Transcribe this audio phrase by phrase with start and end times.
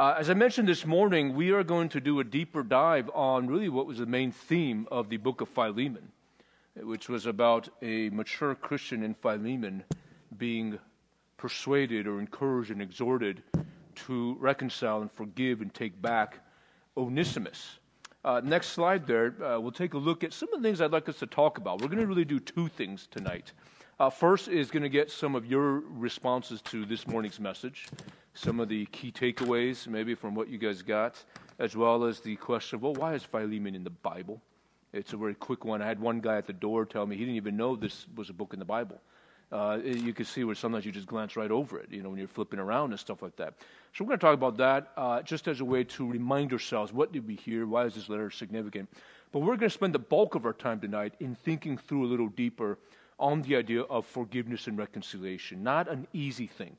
[0.00, 3.48] Uh, as I mentioned this morning, we are going to do a deeper dive on
[3.48, 6.10] really what was the main theme of the book of Philemon,
[6.74, 9.84] which was about a mature Christian in Philemon
[10.38, 10.78] being
[11.36, 13.42] persuaded or encouraged and exhorted
[14.06, 16.38] to reconcile and forgive and take back
[16.96, 17.78] Onesimus.
[18.24, 20.92] Uh, next slide there, uh, we'll take a look at some of the things I'd
[20.92, 21.82] like us to talk about.
[21.82, 23.52] We're going to really do two things tonight.
[23.98, 27.86] Uh, first is going to get some of your responses to this morning's message,
[28.34, 31.22] some of the key takeaways, maybe from what you guys got,
[31.58, 34.40] as well as the question of, well, why is Philemon in the Bible?
[34.92, 35.82] It's a very quick one.
[35.82, 38.30] I had one guy at the door tell me he didn't even know this was
[38.30, 39.00] a book in the Bible.
[39.52, 42.18] Uh, you can see where sometimes you just glance right over it, you know, when
[42.18, 43.54] you're flipping around and stuff like that.
[43.92, 46.92] So we're going to talk about that uh, just as a way to remind ourselves
[46.92, 48.88] what did we hear, why is this letter significant.
[49.32, 52.08] But we're going to spend the bulk of our time tonight in thinking through a
[52.08, 52.78] little deeper
[53.18, 55.64] on the idea of forgiveness and reconciliation.
[55.64, 56.76] Not an easy thing.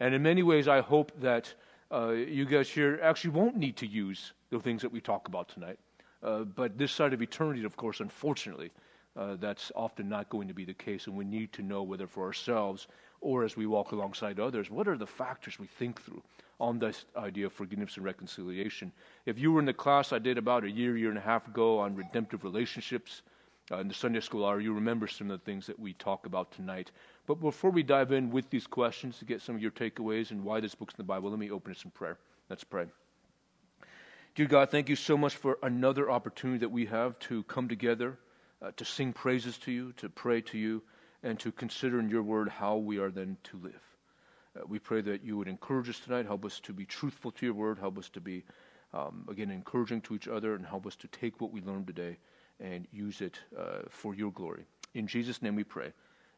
[0.00, 1.52] And in many ways, I hope that
[1.92, 5.48] uh, you guys here actually won't need to use the things that we talk about
[5.48, 5.78] tonight.
[6.22, 8.70] Uh, but this side of eternity, of course, unfortunately,
[9.16, 11.06] uh, that's often not going to be the case.
[11.06, 12.86] And we need to know whether for ourselves
[13.20, 16.22] or as we walk alongside others, what are the factors we think through
[16.58, 18.92] on this idea of forgiveness and reconciliation?
[19.26, 21.46] If you were in the class I did about a year, year and a half
[21.46, 23.22] ago on redemptive relationships,
[23.70, 26.26] uh, in the Sunday school hour, you remember some of the things that we talk
[26.26, 26.90] about tonight.
[27.26, 30.44] But before we dive in with these questions to get some of your takeaways and
[30.44, 32.18] why this book's in the Bible, let me open us in prayer.
[32.48, 32.86] Let's pray.
[34.34, 38.18] Dear God, thank you so much for another opportunity that we have to come together,
[38.62, 40.82] uh, to sing praises to you, to pray to you,
[41.22, 43.82] and to consider in your word how we are then to live.
[44.56, 47.46] Uh, we pray that you would encourage us tonight, help us to be truthful to
[47.46, 48.42] your word, help us to be,
[48.92, 52.16] um, again, encouraging to each other, and help us to take what we learned today
[52.60, 54.64] and use it uh, for your glory.
[54.94, 55.92] In Jesus' name we pray.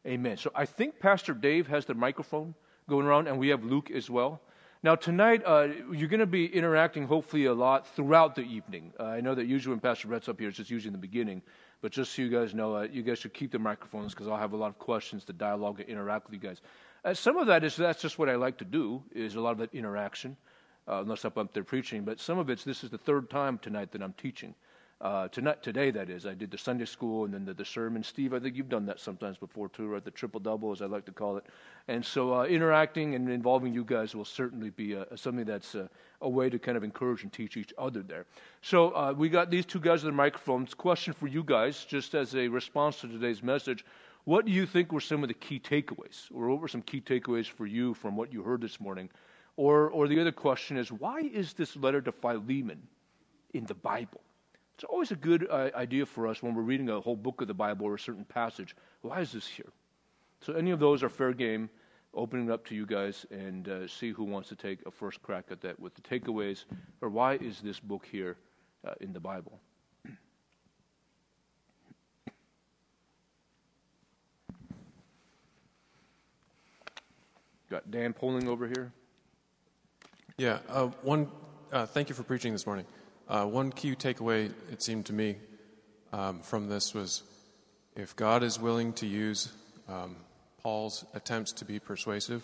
[0.05, 0.37] Amen.
[0.37, 2.55] So I think Pastor Dave has the microphone
[2.89, 4.41] going around, and we have Luke as well.
[4.83, 8.91] Now, tonight, uh, you're going to be interacting hopefully a lot throughout the evening.
[8.99, 10.99] Uh, I know that usually when Pastor Brett's up here, it's just usually in the
[10.99, 11.41] beginning.
[11.81, 14.37] But just so you guys know, uh, you guys should keep the microphones because I'll
[14.37, 16.61] have a lot of questions to dialogue and interact with you guys.
[17.05, 19.51] Uh, some of that is that's just what I like to do, is a lot
[19.51, 20.35] of that interaction,
[20.87, 22.03] uh, unless I'm up there preaching.
[22.03, 24.53] But some of it's this is the third time tonight that I'm teaching.
[25.01, 26.25] Uh, tonight, today, that is.
[26.25, 28.03] I did the Sunday school and then the, the, sermon.
[28.03, 30.03] Steve, I think you've done that sometimes before too, right?
[30.03, 31.45] The triple double, as I like to call it.
[31.89, 35.89] And so, uh, interacting and involving you guys will certainly be uh, something that's uh,
[36.21, 38.25] a way to kind of encourage and teach each other there.
[38.61, 40.73] So, uh, we got these two guys with the microphones.
[40.73, 43.83] Question for you guys, just as a response to today's message.
[44.25, 46.31] What do you think were some of the key takeaways?
[46.33, 49.09] Or what were some key takeaways for you from what you heard this morning?
[49.57, 52.81] Or, or the other question is, why is this letter to Philemon
[53.53, 54.21] in the Bible?
[54.75, 57.47] It's always a good uh, idea for us when we're reading a whole book of
[57.47, 58.75] the Bible or a certain passage.
[59.01, 59.71] Why is this here?
[60.41, 61.69] So, any of those are fair game.
[62.15, 65.45] Opening up to you guys and uh, see who wants to take a first crack
[65.49, 66.65] at that with the takeaways,
[67.01, 68.37] or why is this book here
[68.87, 69.59] uh, in the Bible?
[77.71, 78.91] Got Dan Poling over here.
[80.37, 81.31] Yeah, uh, one.
[81.71, 82.85] Uh, thank you for preaching this morning.
[83.27, 85.37] Uh, one key takeaway, it seemed to me,
[86.11, 87.23] um, from this was
[87.95, 89.51] if God is willing to use
[89.87, 90.15] um,
[90.61, 92.43] Paul's attempts to be persuasive,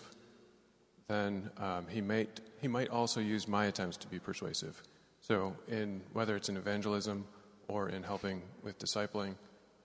[1.08, 4.82] then um, he, might, he might also use my attempts to be persuasive.
[5.20, 7.26] So, in whether it's in evangelism
[7.68, 9.34] or in helping with discipling,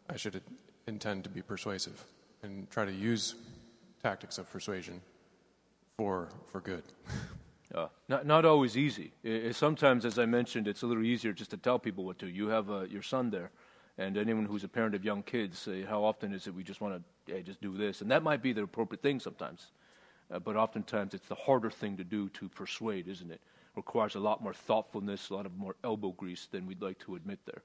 [0.09, 0.41] I should
[0.87, 2.05] intend to be persuasive
[2.43, 3.35] and try to use
[4.01, 5.01] tactics of persuasion
[5.97, 6.83] for, for good.
[7.75, 9.11] Uh, not, not always easy.
[9.21, 12.25] It, sometimes, as I mentioned, it's a little easier just to tell people what to.
[12.25, 12.31] Do.
[12.31, 13.51] You have uh, your son there,
[13.97, 16.79] and anyone who's a parent of young kids, uh, how often is it we just
[16.79, 17.99] want to hey, just do this?
[17.99, 19.67] And that might be the appropriate thing sometimes.
[20.31, 23.41] Uh, but oftentimes, it's the harder thing to do to persuade, isn't it?
[23.75, 27.15] Requires a lot more thoughtfulness, a lot of more elbow grease than we'd like to
[27.15, 27.61] admit there.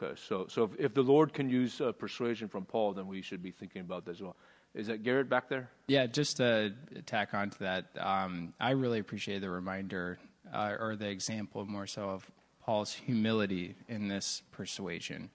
[0.00, 3.22] Okay, so, so if, if the Lord can use uh, persuasion from Paul, then we
[3.22, 4.36] should be thinking about that as well.
[4.74, 5.70] Is that Garrett back there?
[5.88, 6.74] Yeah, just to
[7.06, 10.18] tack on to that, um, I really appreciate the reminder
[10.52, 12.30] uh, or the example more so of
[12.62, 15.30] Paul's humility in this persuasion,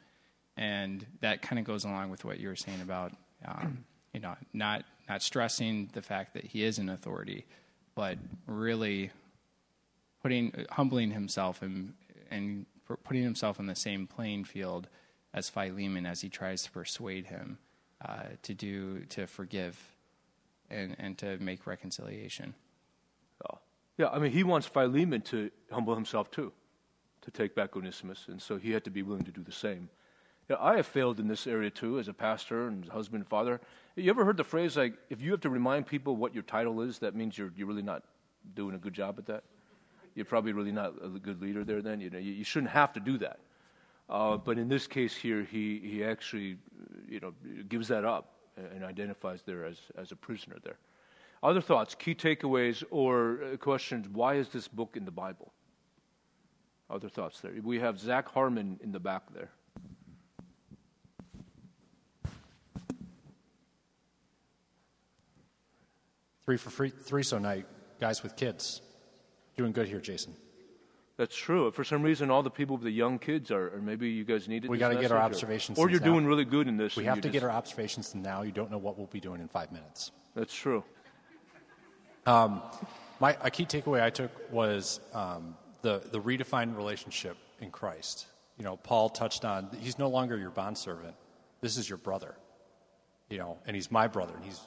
[0.55, 3.11] and that kind of goes along with what you were saying about
[3.45, 7.45] um, you know not not stressing the fact that he is an authority,
[7.95, 9.11] but really
[10.21, 11.93] putting humbling himself and
[12.29, 12.65] and
[13.03, 14.87] putting himself in the same playing field
[15.33, 17.57] as Philemon as he tries to persuade him
[18.07, 19.77] uh, to do to forgive
[20.69, 22.53] and and to make reconciliation.
[23.49, 23.59] Oh.
[23.97, 26.51] Yeah, I mean, he wants Philemon to humble himself too,
[27.21, 29.89] to take back Onesimus, and so he had to be willing to do the same.
[30.49, 33.61] Yeah, I have failed in this area too, as a pastor and husband and father.
[33.95, 36.81] You ever heard the phrase like, if you have to remind people what your title
[36.81, 38.03] is, that means you're you're really not
[38.55, 39.43] doing a good job at that?
[40.15, 41.81] you're probably really not a good leader there.
[41.81, 43.39] Then you know you, you shouldn't have to do that.
[44.09, 46.57] Uh, but in this case here, he he actually
[47.07, 47.33] you know
[47.69, 50.77] gives that up and identifies there as as a prisoner there.
[51.41, 54.07] Other thoughts, key takeaways, or uh, questions?
[54.07, 55.51] Why is this book in the Bible?
[56.89, 57.51] Other thoughts there.
[57.61, 59.49] We have Zach Harmon in the back there.
[66.45, 67.65] Three for free, three so night,
[67.99, 68.81] guys with kids.
[69.57, 70.35] Doing good here, Jason.
[71.17, 71.69] That's true.
[71.71, 74.47] For some reason, all the people with the young kids are, or maybe you guys
[74.47, 74.71] need it.
[74.71, 75.77] We got to get our observations.
[75.77, 76.07] Or, or you're now.
[76.07, 76.95] doing really good in this.
[76.95, 78.41] We have to just, get our observations now.
[78.41, 80.11] You don't know what we'll be doing in five minutes.
[80.35, 80.83] That's true.
[82.25, 82.63] Um,
[83.19, 88.25] my a key takeaway I took was um, the the redefined relationship in Christ.
[88.57, 91.15] You know, Paul touched on he's no longer your bondservant.
[91.61, 92.35] This is your brother.
[93.29, 94.59] You know, and he's my brother, and he's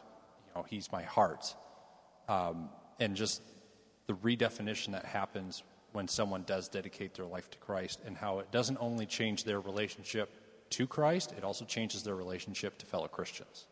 [0.46, 1.54] you know he's my heart
[2.28, 3.42] um, and just
[4.06, 8.50] the redefinition that happens when someone does dedicate their life to Christ, and how it
[8.50, 10.30] doesn't only change their relationship
[10.70, 13.66] to Christ, it also changes their relationship to fellow Christians.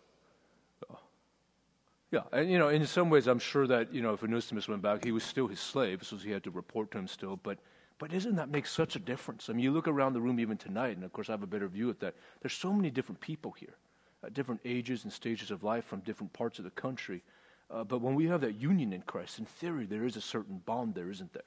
[2.15, 4.83] Yeah, and you know, in some ways, I'm sure that you know, if Onesimus went
[4.83, 7.41] back, he was still his slave, so he had to report to him still.
[7.43, 7.59] But,
[7.99, 9.51] but doesn't that make such a difference?
[9.51, 11.49] I mean, you look around the room even tonight, and of course, I have a
[11.49, 12.15] better view of that.
[12.41, 13.75] There's so many different people here,
[14.23, 17.21] at different ages and stages of life from different parts of the country.
[17.69, 20.63] Uh, but when we have that union in Christ, in theory, there is a certain
[20.67, 21.43] bond there, isn't there?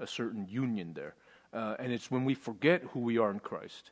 [0.00, 1.14] A certain union there.
[1.52, 3.90] Uh, and it's when we forget who we are in Christ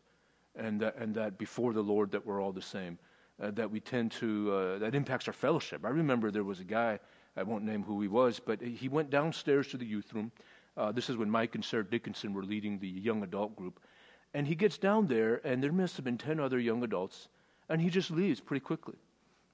[0.56, 2.98] and that, and that before the Lord that we're all the same,
[3.40, 5.84] uh, that we tend to, uh, that impacts our fellowship.
[5.84, 6.98] I remember there was a guy,
[7.36, 10.32] I won't name who he was, but he went downstairs to the youth room.
[10.76, 13.80] Uh, this is when Mike and Sarah Dickinson were leading the young adult group.
[14.34, 17.28] And he gets down there, and there must have been 10 other young adults,
[17.68, 18.96] and he just leaves pretty quickly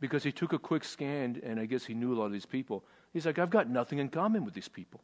[0.00, 2.46] because he took a quick scan and I guess he knew a lot of these
[2.46, 2.84] people.
[3.12, 5.00] He's like, I've got nothing in common with these people.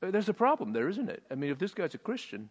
[0.00, 1.22] There's a problem there, isn't it?
[1.30, 2.48] I mean, if this guy's a Christian,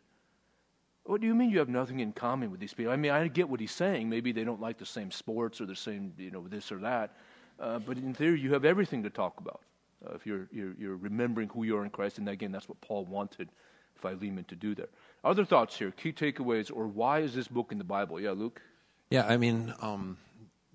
[1.04, 2.94] what do you mean you have nothing in common with these people?
[2.94, 4.10] I mean, I get what he's saying.
[4.10, 7.16] Maybe they don't like the same sports or the same, you know, this or that.
[7.60, 9.62] Uh, but in theory, you have everything to talk about
[10.06, 12.20] uh, if you're, you're, you're remembering who you are in Christ.
[12.20, 13.50] And again, that's what Paul wanted
[13.96, 14.90] Philemon to do there.
[15.24, 18.20] Other thoughts here, key takeaways, or why is this book in the Bible?
[18.20, 18.62] Yeah, Luke?
[19.10, 20.18] Yeah, I mean, um,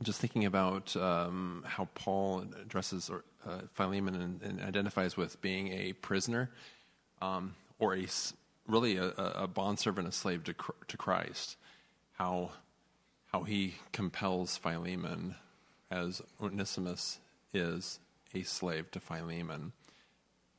[0.02, 5.68] just thinking about um, how Paul addresses or, uh, Philemon and, and, identifies with being
[5.68, 6.50] a prisoner
[7.20, 8.06] um, or a
[8.66, 10.54] really a, a bondservant, a slave to,
[10.88, 11.56] to Christ.
[12.14, 12.50] How
[13.32, 15.34] how he compels Philemon,
[15.90, 17.18] as Onesimus
[17.52, 17.98] is
[18.32, 19.72] a slave to Philemon,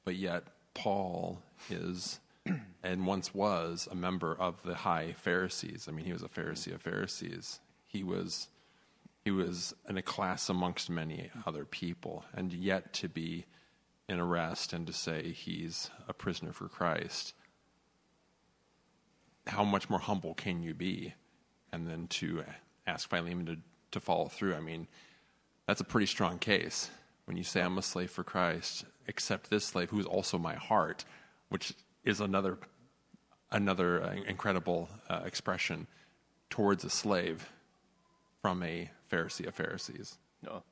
[0.03, 0.43] but yet
[0.73, 2.19] Paul is
[2.83, 5.87] and once was a member of the high Pharisees.
[5.87, 7.59] I mean, he was a Pharisee of Pharisees
[7.95, 8.49] he was
[9.25, 13.45] he was in a class amongst many other people, and yet to be
[14.07, 17.33] in arrest and to say he's a prisoner for Christ.
[19.47, 21.15] How much more humble can you be?
[21.73, 22.43] And then to
[22.85, 23.57] ask Philemon to,
[23.91, 24.53] to follow through.
[24.53, 24.87] I mean,
[25.65, 26.91] that's a pretty strong case.
[27.25, 30.53] When you say, I'm a slave for Christ, except this slave who is also my
[30.53, 31.03] heart,
[31.49, 31.73] which
[32.03, 32.59] is another,
[33.51, 35.87] another uh, incredible uh, expression
[36.51, 37.49] towards a slave
[38.43, 40.17] from a Pharisee of Pharisees.
[40.43, 40.63] No.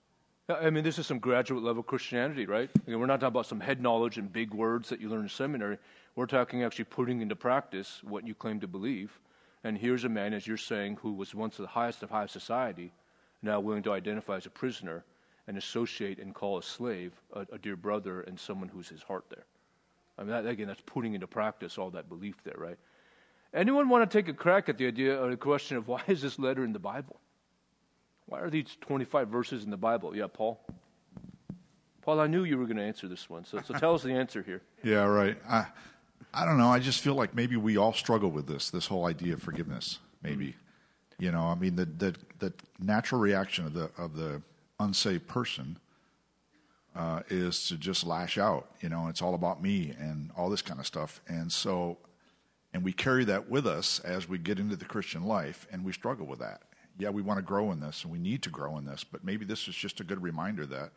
[0.50, 2.70] I mean, this is some graduate level Christianity, right?
[2.76, 5.24] I mean, we're not talking about some head knowledge and big words that you learn
[5.24, 5.78] in seminary.
[6.16, 9.18] We're talking actually putting into practice what you claim to believe.
[9.64, 12.92] And here's a man, as you're saying, who was once the highest of high society,
[13.42, 15.06] now willing to identify as a prisoner
[15.48, 19.24] and associate and call a slave a, a dear brother and someone who's his heart
[19.30, 19.46] there.
[20.18, 22.78] I mean, that, again, that's putting into practice all that belief there, right?
[23.54, 26.22] Anyone want to take a crack at the idea or the question of why is
[26.22, 27.20] this letter in the Bible?
[28.26, 30.16] Why are these 25 verses in the Bible?
[30.16, 30.60] Yeah, Paul?
[32.02, 34.14] Paul, I knew you were going to answer this one, so, so tell us the
[34.14, 34.62] answer here.
[34.84, 35.38] Yeah, right.
[35.48, 35.68] I,
[36.34, 36.68] I don't know.
[36.68, 40.00] I just feel like maybe we all struggle with this, this whole idea of forgiveness,
[40.22, 40.56] maybe.
[41.20, 44.42] You know, I mean, the, the, the natural reaction of the, of the
[44.78, 45.78] unsaved person
[46.98, 48.68] uh, is to just lash out.
[48.82, 51.22] You know, it's all about me and all this kind of stuff.
[51.30, 51.98] And so,
[52.74, 55.94] and we carry that with us as we get into the Christian life, and we
[55.94, 56.64] struggle with that
[56.98, 59.24] yeah, we want to grow in this and we need to grow in this, but
[59.24, 60.92] maybe this is just a good reminder that,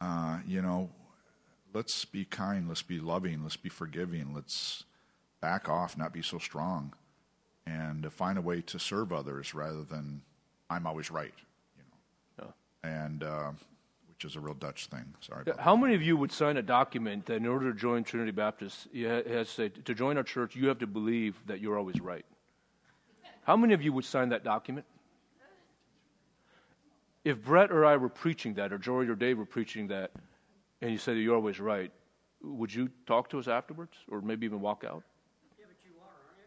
[0.00, 0.90] uh, you know,
[1.74, 4.84] let's be kind, let's be loving, let's be forgiving, let's
[5.40, 6.92] back off, not be so strong,
[7.66, 10.22] and find a way to serve others rather than
[10.70, 11.34] I'm always right,
[11.76, 11.82] you
[12.44, 12.52] know.
[12.84, 12.90] Yeah.
[12.90, 13.50] And uh,
[14.08, 15.14] which is a real Dutch thing.
[15.20, 15.44] Sorry.
[15.58, 18.86] How many of you would sign a document that in order to join Trinity Baptist,
[18.92, 22.00] you has to say to join our church, you have to believe that you're always
[22.00, 22.24] right?
[23.44, 24.86] How many of you would sign that document?
[27.24, 30.10] If Brett or I were preaching that, or Jory or Dave were preaching that,
[30.80, 31.92] and you said you're always right,
[32.42, 35.04] would you talk to us afterwards, or maybe even walk out?
[35.58, 36.40] Yeah, but you are, aren't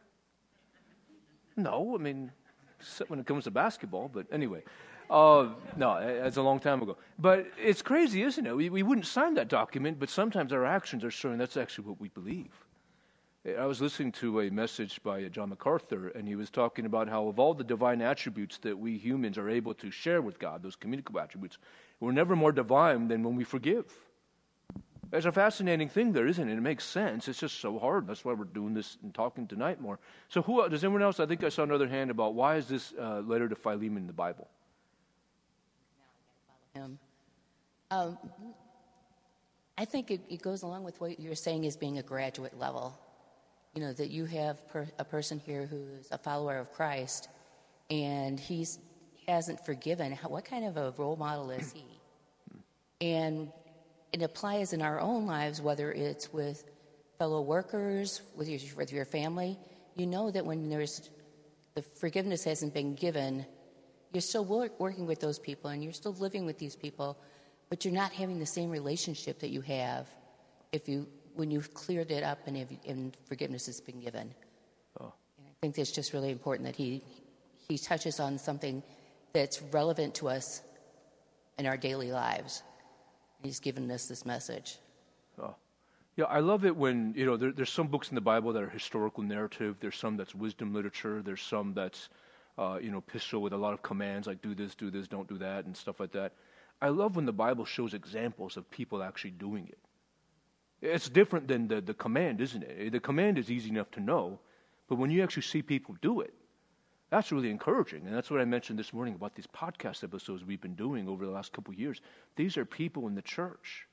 [1.58, 1.63] you?
[1.63, 2.32] No, I mean,
[2.79, 4.10] except when it comes to basketball.
[4.13, 4.63] But anyway,
[5.10, 6.98] uh, no, it's a long time ago.
[7.17, 8.53] But it's crazy, isn't it?
[8.53, 12.01] We, we wouldn't sign that document, but sometimes our actions are showing that's actually what
[12.01, 12.64] we believe.
[13.45, 17.27] I was listening to a message by John MacArthur, and he was talking about how,
[17.27, 20.75] of all the divine attributes that we humans are able to share with God, those
[20.75, 21.59] communicable attributes,
[21.99, 23.85] we're never more divine than when we forgive.
[25.13, 26.57] It's a fascinating thing there, isn't it?
[26.57, 27.27] It makes sense.
[27.27, 28.07] It's just so hard.
[28.07, 29.99] That's why we're doing this and talking tonight more.
[30.27, 31.19] So, who does anyone else?
[31.19, 34.07] I think I saw another hand about why is this uh, letter to Philemon in
[34.07, 34.47] the Bible?
[37.91, 38.17] Um,
[39.77, 42.99] I think it, it, goes along with what you're saying as being a graduate level.
[43.75, 47.27] You know, that you have per, a person here who's a follower of Christ
[47.89, 48.79] and he's
[49.27, 50.12] hasn't forgiven.
[50.12, 51.86] How, what kind of a role model is he?
[53.01, 53.51] And
[54.13, 56.63] it applies in our own lives, whether it's with
[57.17, 59.58] fellow workers, with your, with your family.
[59.96, 61.10] You know that when there's
[61.75, 63.46] the forgiveness hasn't been given,
[64.13, 67.17] you're still work, working with those people and you're still living with these people,
[67.70, 70.08] but you're not having the same relationship that you have
[70.72, 74.34] if you when you've cleared it up and, if, and forgiveness has been given.
[75.00, 75.13] Oh.
[75.38, 77.04] And I think it's just really important that he
[77.68, 78.84] he touches on something
[79.34, 80.62] that's relevant to us
[81.58, 82.62] in our daily lives.
[83.44, 84.77] He's given us this message.
[85.42, 85.56] Oh.
[86.15, 88.63] Yeah, I love it when, you know, there, there's some books in the Bible that
[88.63, 89.77] are historical narrative.
[89.80, 91.22] There's some that's wisdom literature.
[91.22, 92.10] There's some that's
[92.58, 95.27] uh, you know, epistle with a lot of commands like do this, do this, don't
[95.27, 96.34] do that, and stuff like that.
[96.82, 99.77] I love when the Bible shows examples of people actually doing it.
[100.86, 102.92] It's different than the, the command, isn't it?
[102.92, 104.39] The command is easy enough to know,
[104.88, 106.34] but when you actually see people do it,
[107.10, 108.06] that's really encouraging.
[108.06, 111.25] And that's what I mentioned this morning about these podcast episodes we've been doing over
[111.25, 112.01] the last couple of years.
[112.36, 113.88] These are people in the church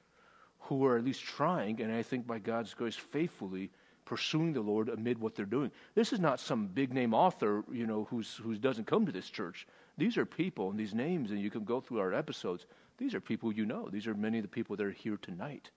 [0.61, 3.71] who are at least trying, and I think by God's grace, faithfully
[4.05, 5.71] pursuing the Lord amid what they're doing.
[5.95, 9.31] This is not some big name author, you know, who's, who doesn't come to this
[9.31, 9.67] church.
[9.97, 12.67] These are people, and these names, and you can go through our episodes.
[12.99, 13.89] These are people you know.
[13.89, 15.71] These are many of the people that are here tonight.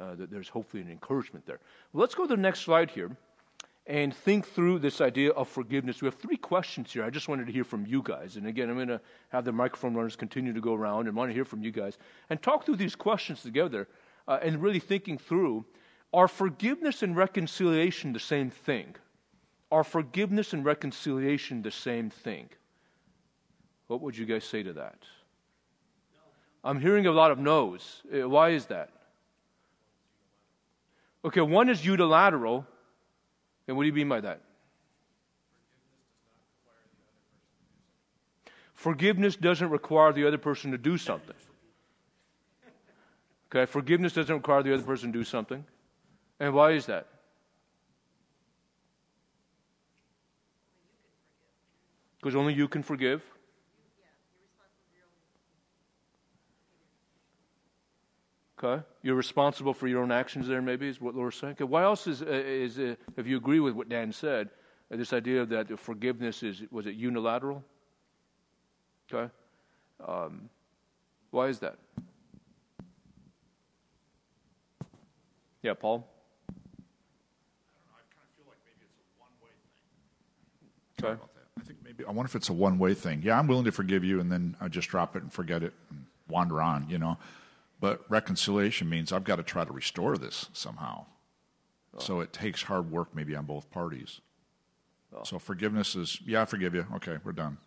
[0.00, 1.60] Uh, that there's hopefully an encouragement there.
[1.92, 3.14] Well, let's go to the next slide here
[3.86, 6.00] and think through this idea of forgiveness.
[6.00, 7.04] We have three questions here.
[7.04, 8.36] I just wanted to hear from you guys.
[8.36, 11.30] And again, I'm going to have the microphone runners continue to go around and want
[11.30, 11.98] to hear from you guys
[12.30, 13.88] and talk through these questions together
[14.28, 15.64] uh, and really thinking through
[16.14, 18.94] are forgiveness and reconciliation the same thing?
[19.70, 22.48] Are forgiveness and reconciliation the same thing?
[23.88, 24.98] What would you guys say to that?
[26.64, 28.02] I'm hearing a lot of no's.
[28.14, 28.90] Uh, why is that?
[31.24, 32.66] Okay, one is unilateral.
[33.68, 34.40] And what do you mean by that?
[38.74, 41.36] Forgiveness doesn't require the other person to do something.
[43.48, 45.64] Okay, forgiveness doesn't require the other person to do something.
[46.40, 47.06] And why is that?
[52.18, 53.22] Because only you can forgive.
[58.62, 60.46] Okay, you're responsible for your own actions.
[60.46, 61.54] There, maybe is what Laura's saying.
[61.54, 64.50] Okay, why else is uh, is uh, if you agree with what Dan said,
[64.92, 67.64] uh, this idea that forgiveness is was it unilateral?
[69.12, 69.32] Okay,
[70.06, 70.48] um,
[71.30, 71.76] why is that?
[75.62, 76.06] Yeah, Paul.
[76.48, 76.52] I,
[77.74, 77.94] don't know.
[77.96, 79.50] I kind of feel like it's a one-way
[81.00, 81.10] thing.
[81.10, 81.22] okay.
[81.60, 83.22] I think maybe I wonder if it's a one way thing.
[83.24, 85.72] Yeah, I'm willing to forgive you, and then I just drop it and forget it
[85.90, 86.88] and wander on.
[86.88, 87.16] You know,
[87.82, 91.04] but reconciliation means I've got to try to restore this somehow.
[91.92, 91.98] Oh.
[91.98, 94.20] So it takes hard work, maybe on both parties.
[95.12, 95.24] Oh.
[95.24, 96.86] So forgiveness is yeah, I forgive you.
[96.94, 97.58] Okay, we're done.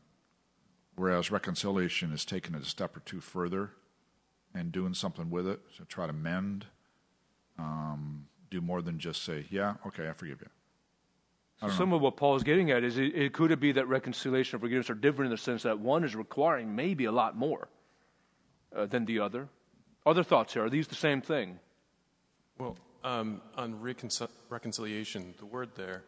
[0.95, 3.71] Whereas reconciliation is taking it a step or two further
[4.53, 6.67] and doing something with it to try to mend.
[7.59, 10.47] Um, do more than just say, yeah, okay, I forgive you.
[11.59, 13.87] So some of what Paul is getting at is it, it could it be that
[13.89, 17.35] reconciliation and forgiveness are different in the sense that one is requiring maybe a lot
[17.35, 17.67] more
[18.73, 19.49] uh, than the other.
[20.05, 20.65] Other thoughts here?
[20.65, 21.59] Are these the same thing?
[22.57, 26.03] Well, um, on reconcil- reconciliation, the word there,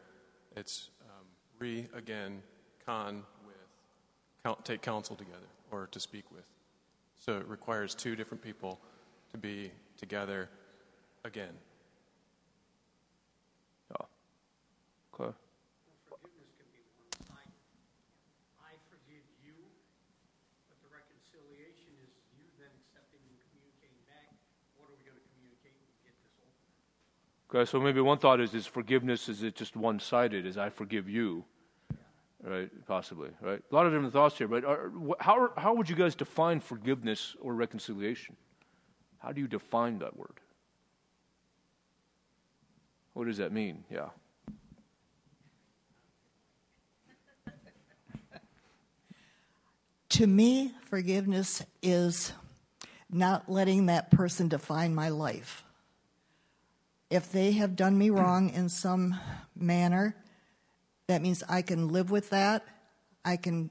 [0.56, 1.26] it's um,
[1.60, 2.42] re again,
[2.86, 3.56] con with,
[4.44, 6.46] count, take counsel together or to speak with.
[7.20, 8.80] So it requires two different people
[9.32, 10.50] to be together
[11.26, 11.54] again.
[15.18, 15.34] Okay.
[16.06, 16.86] Forgiveness can be
[17.26, 17.50] one
[18.62, 19.58] I forgive you,
[20.70, 24.30] but the reconciliation is you then accepting and communicating back.
[24.78, 26.54] What are we going to communicate and get this over?
[27.50, 30.46] Okay, so maybe one thought is: is forgiveness is it just one-sided?
[30.46, 31.46] Is I forgive you?
[32.44, 32.70] right?
[32.88, 33.62] Possibly, right?
[33.72, 37.36] A lot of different thoughts here, but are, how, how would you guys define forgiveness
[37.42, 38.36] or reconciliation?
[39.20, 40.40] How do you define that word?
[43.14, 43.84] What does that mean?
[43.90, 44.10] Yeah.
[50.10, 52.32] To me, forgiveness is
[53.10, 55.64] not letting that person define my life.
[57.10, 59.18] If they have done me wrong in some
[59.56, 60.16] manner,
[61.08, 62.66] that means I can live with that.
[63.24, 63.70] I can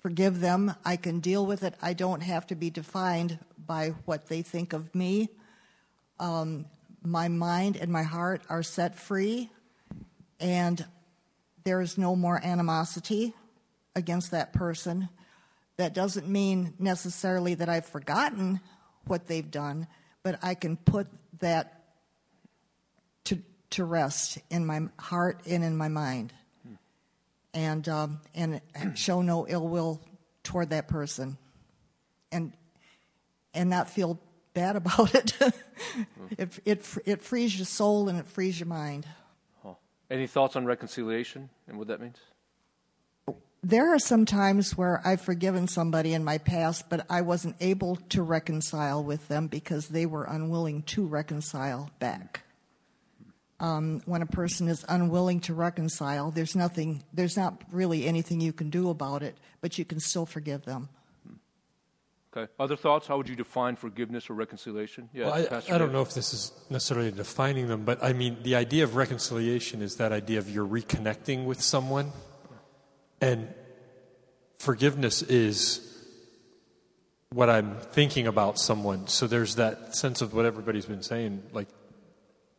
[0.00, 0.74] forgive them.
[0.84, 1.74] I can deal with it.
[1.80, 5.28] I don't have to be defined by what they think of me.
[6.18, 6.66] Um,
[7.04, 9.50] my mind and my heart are set free,
[10.40, 10.84] and
[11.62, 13.32] there is no more animosity
[13.94, 15.08] against that person.
[15.76, 18.60] That doesn't mean necessarily that I've forgotten
[19.06, 19.86] what they've done,
[20.24, 21.06] but I can put
[21.38, 21.81] that
[23.72, 26.32] to, rest in my heart and in my mind.
[27.54, 28.60] And, um, and
[28.94, 30.00] show no ill will
[30.42, 31.36] toward that person.
[32.30, 32.52] And,
[33.52, 34.18] and not feel
[34.54, 35.34] bad about it.
[36.38, 36.86] it, it.
[37.04, 39.06] It frees your soul and it frees your mind.
[39.64, 39.76] Oh.
[40.10, 42.18] Any thoughts on reconciliation and what that means?
[43.64, 47.94] There are some times where I've forgiven somebody in my past, but I wasn't able
[48.08, 52.42] to reconcile with them because they were unwilling to reconcile back.
[53.62, 58.52] Um, when a person is unwilling to reconcile, there's nothing, there's not really anything you
[58.52, 60.88] can do about it, but you can still forgive them.
[62.36, 62.50] Okay.
[62.58, 63.06] Other thoughts?
[63.06, 65.10] How would you define forgiveness or reconciliation?
[65.12, 68.38] Yeah, well, I, I, don't know if this is necessarily defining them, but I mean,
[68.42, 72.10] the idea of reconciliation is that idea of you're reconnecting with someone
[73.20, 73.54] and
[74.58, 75.88] forgiveness is
[77.30, 79.06] what I'm thinking about someone.
[79.06, 81.42] So there's that sense of what everybody's been saying.
[81.52, 81.68] Like,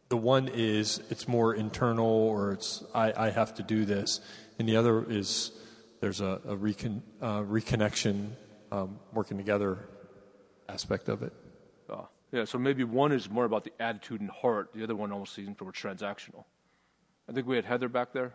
[0.09, 4.19] the one is it's more internal, or it's I, I have to do this,
[4.59, 5.51] and the other is
[6.01, 8.31] there's a, a recon, uh, reconnection,
[8.71, 9.79] um, working together
[10.69, 11.33] aspect of it.
[11.89, 14.69] Uh, yeah, so maybe one is more about the attitude and heart.
[14.73, 16.45] The other one almost seems more transactional.
[17.29, 18.33] I think we had Heather back there.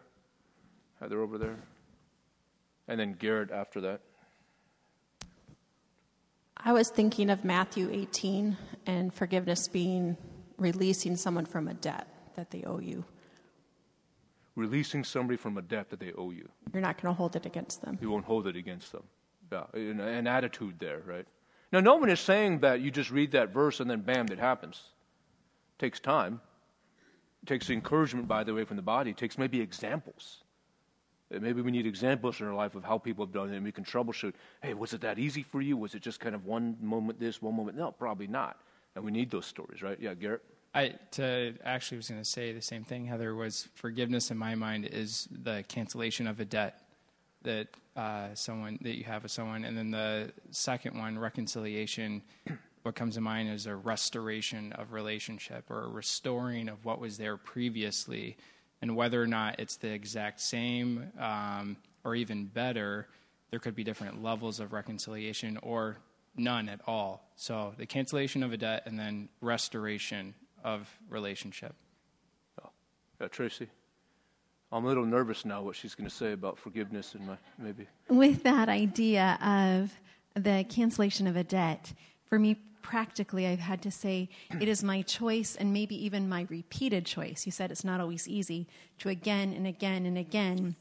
[1.00, 1.58] Heather over there
[2.88, 4.00] and then Garrett after that.
[6.56, 10.16] I was thinking of Matthew 18 and forgiveness being
[10.58, 13.04] releasing someone from a debt that they owe you.
[14.56, 16.48] Releasing somebody from a debt that they owe you.
[16.72, 17.96] You're not going to hold it against them.
[18.00, 19.04] You won't hold it against them.
[19.52, 21.26] Yeah, an, an attitude there, right?
[21.72, 24.38] Now, no one is saying that you just read that verse and then bam, it
[24.38, 24.82] happens.
[25.76, 26.40] It takes time.
[27.42, 29.10] It takes encouragement, by the way, from the body.
[29.10, 30.38] It takes maybe examples.
[31.30, 33.70] Maybe we need examples in our life of how people have done it, and we
[33.70, 34.32] can troubleshoot.
[34.62, 35.76] Hey, was it that easy for you?
[35.76, 37.76] Was it just kind of one moment this, one moment?
[37.76, 38.56] No, probably not.
[38.98, 39.98] And we need those stories, right?
[40.00, 40.42] Yeah, Garrett.
[40.74, 43.06] I to actually was going to say the same thing.
[43.06, 46.82] Heather was forgiveness in my mind is the cancellation of a debt
[47.42, 52.22] that uh, someone that you have with someone, and then the second one, reconciliation.
[52.82, 57.18] What comes to mind is a restoration of relationship or a restoring of what was
[57.18, 58.38] there previously
[58.80, 63.08] and whether or not it's the exact same um, or even better,
[63.50, 65.98] there could be different levels of reconciliation or
[66.38, 67.28] none at all.
[67.36, 71.74] So the cancellation of a debt and then restoration of relationship.
[72.62, 72.70] Oh.
[73.20, 73.68] Yeah, Tracy.
[74.70, 77.86] I'm a little nervous now what she's going to say about forgiveness and my maybe.
[78.08, 79.92] With that idea of
[80.34, 81.92] the cancellation of a debt,
[82.26, 84.28] for me practically, I've had to say
[84.60, 87.46] it is my choice and maybe even my repeated choice.
[87.46, 88.66] You said it's not always easy
[88.98, 90.76] to again and again and again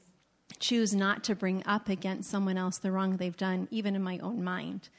[0.59, 4.19] choose not to bring up against someone else the wrong they've done, even in my
[4.19, 4.89] own mind.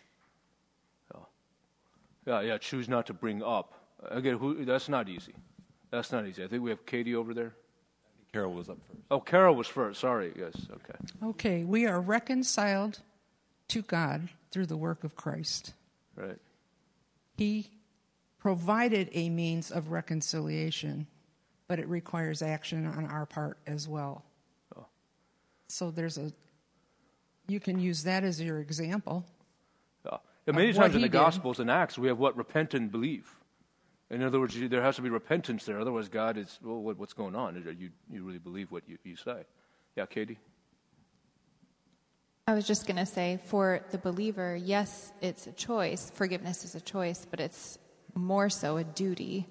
[2.29, 3.75] Yeah, yeah, yeah choose not to bring up.
[4.11, 5.35] Again, who, that's not easy.
[5.91, 6.45] That's not easy.
[6.45, 7.55] I think we have Katie over there.
[8.33, 9.01] Carol was up first.
[9.11, 10.01] Oh, Carol was first.
[10.01, 10.33] Sorry.
[10.37, 10.55] Yes.
[10.71, 11.29] Okay.
[11.29, 11.65] Okay.
[11.65, 13.01] We are reconciled
[13.69, 15.73] to God through the work of Christ.
[16.15, 16.39] Right.
[17.37, 17.71] He
[18.39, 21.07] provided a means of reconciliation,
[21.67, 24.25] but it requires action on our part as well.
[24.77, 24.87] Oh.
[25.69, 26.33] So there's a,
[27.47, 29.25] you can use that as your example.
[30.49, 32.35] And many times in the Gospels and Acts, we have what?
[32.35, 33.31] Repent and believe.
[34.09, 35.79] In other words, there has to be repentance there.
[35.79, 37.63] Otherwise, God is, well, what, what's going on?
[37.79, 39.43] You, you really believe what you, you say.
[39.95, 40.39] Yeah, Katie?
[42.47, 46.11] I was just going to say for the believer, yes, it's a choice.
[46.15, 47.77] Forgiveness is a choice, but it's
[48.15, 49.47] more so a duty.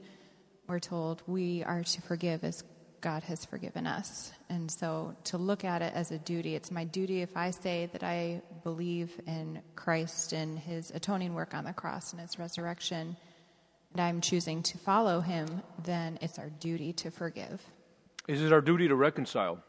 [0.66, 2.64] We're told we are to forgive as
[3.02, 4.32] God has forgiven us.
[4.50, 7.90] And so to look at it as a duty, it's my duty if I say
[7.94, 13.18] that I believe in Christ and his atoning work on the cross and his resurrection,
[13.94, 17.62] and I'm choosing to follow him, then it's our duty to forgive.
[18.28, 19.64] Is it our duty to reconcile?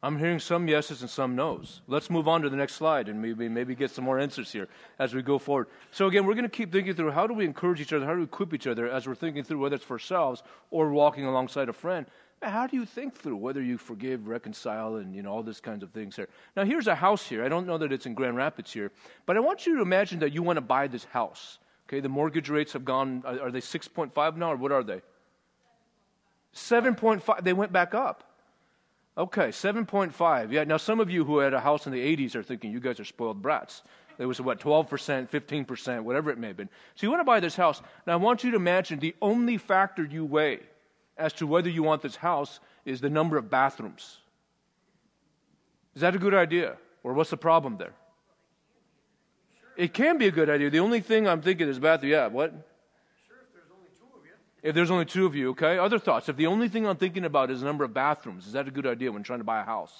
[0.00, 1.80] I'm hearing some yeses and some nos.
[1.88, 4.68] Let's move on to the next slide and maybe maybe get some more answers here
[5.00, 5.66] as we go forward.
[5.90, 8.12] So again, we're going to keep thinking through how do we encourage each other, how
[8.12, 11.24] do we equip each other as we're thinking through whether it's for ourselves or walking
[11.24, 12.06] alongside a friend.
[12.40, 15.82] How do you think through whether you forgive, reconcile, and you know all these kinds
[15.82, 16.28] of things here?
[16.56, 17.44] Now here's a house here.
[17.44, 18.92] I don't know that it's in Grand Rapids here,
[19.26, 21.58] but I want you to imagine that you want to buy this house.
[21.88, 23.24] Okay, the mortgage rates have gone.
[23.26, 25.00] Are they 6.5 now, or what are they?
[26.54, 27.42] 7.5.
[27.42, 28.27] They went back up.
[29.18, 30.52] Okay, 7.5.
[30.52, 32.78] Yeah, now some of you who had a house in the 80s are thinking you
[32.78, 33.82] guys are spoiled brats.
[34.16, 36.68] It was what, 12%, 15%, whatever it may have been.
[36.94, 37.82] So you want to buy this house.
[38.06, 40.60] Now I want you to imagine the only factor you weigh
[41.16, 44.18] as to whether you want this house is the number of bathrooms.
[45.96, 46.76] Is that a good idea?
[47.02, 47.94] Or what's the problem there?
[49.76, 50.70] It can be a good idea.
[50.70, 52.12] The only thing I'm thinking is bathroom.
[52.12, 52.52] Yeah, what?
[54.62, 55.78] If there's only two of you, okay?
[55.78, 56.28] Other thoughts.
[56.28, 58.70] If the only thing I'm thinking about is the number of bathrooms, is that a
[58.70, 59.94] good idea when trying to buy a house?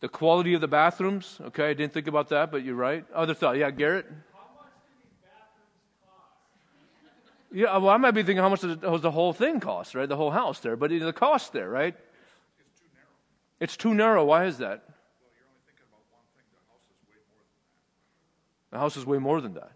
[0.00, 1.70] The quality of the bathrooms, okay?
[1.70, 3.04] I didn't think about that, but you're right.
[3.12, 3.56] Other thought.
[3.56, 4.06] Yeah, Garrett?
[7.52, 10.08] Yeah, well, I might be thinking how much does the whole thing cost, right?
[10.08, 11.96] The whole house there, but the cost there, right?
[13.58, 14.24] It's too narrow.
[14.26, 14.84] Why is that?
[18.70, 19.72] The house is way more than that.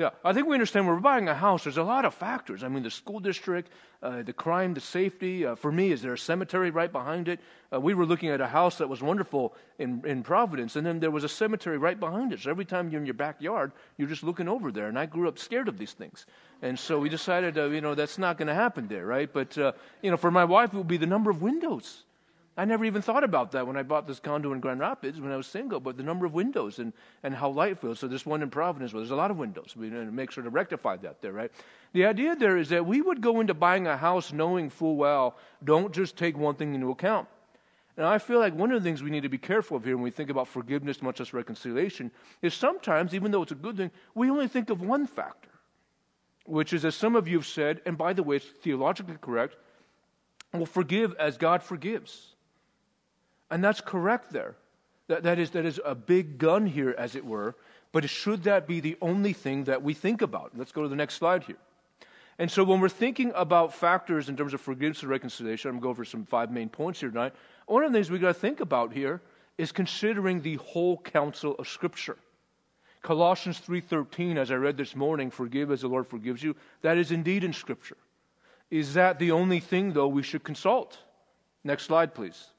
[0.00, 2.64] Yeah, I think we understand when we're buying a house, there's a lot of factors.
[2.64, 3.70] I mean, the school district,
[4.02, 5.44] uh, the crime, the safety.
[5.44, 7.38] Uh, for me, is there a cemetery right behind it?
[7.70, 11.00] Uh, we were looking at a house that was wonderful in, in Providence, and then
[11.00, 12.40] there was a cemetery right behind it.
[12.40, 14.88] So every time you're in your backyard, you're just looking over there.
[14.88, 16.24] And I grew up scared of these things.
[16.62, 19.30] And so we decided, uh, you know, that's not going to happen there, right?
[19.30, 22.04] But, uh, you know, for my wife, it would be the number of windows.
[22.60, 25.32] I never even thought about that when I bought this condo in Grand Rapids when
[25.32, 26.92] I was single, but the number of windows and,
[27.22, 28.00] and how light feels.
[28.00, 29.74] So this one in Providence, well, there's a lot of windows.
[29.74, 31.50] We need to make sure to rectify that there, right?
[31.94, 35.38] The idea there is that we would go into buying a house knowing full well,
[35.64, 37.28] don't just take one thing into account.
[37.96, 39.96] And I feel like one of the things we need to be careful of here
[39.96, 42.10] when we think about forgiveness, much less reconciliation,
[42.42, 45.48] is sometimes, even though it's a good thing, we only think of one factor,
[46.44, 49.56] which is, as some of you have said, and by the way, it's theologically correct,
[50.52, 52.34] we'll forgive as God forgives.
[53.50, 54.54] And that's correct there.
[55.08, 57.56] That, that, is, that is a big gun here, as it were.
[57.92, 60.52] But should that be the only thing that we think about?
[60.56, 61.56] Let's go to the next slide here.
[62.38, 65.80] And so, when we're thinking about factors in terms of forgiveness and reconciliation, I'm going
[65.80, 67.34] to go over some five main points here tonight.
[67.66, 69.20] One of the things we've got to think about here
[69.58, 72.16] is considering the whole counsel of Scripture.
[73.02, 77.10] Colossians 3:13 as I read this morning, forgive as the Lord forgives you, that is
[77.10, 77.96] indeed in scripture.
[78.70, 80.98] Is that the only thing though we should consult?
[81.64, 82.52] Next slide please.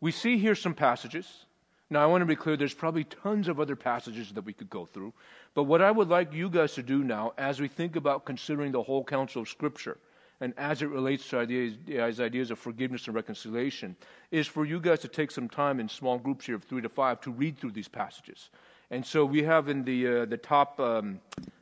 [0.00, 1.44] We see here some passages.
[1.90, 4.68] Now, I want to be clear, there's probably tons of other passages that we could
[4.68, 5.12] go through.
[5.54, 8.72] But what I would like you guys to do now, as we think about considering
[8.72, 9.96] the whole counsel of Scripture,
[10.40, 13.96] and as it relates to ideas, ideas of forgiveness and reconciliation,
[14.30, 16.88] is for you guys to take some time in small groups here of three to
[16.88, 18.50] five to read through these passages.
[18.90, 21.20] And so we have in the, uh, the, top, um,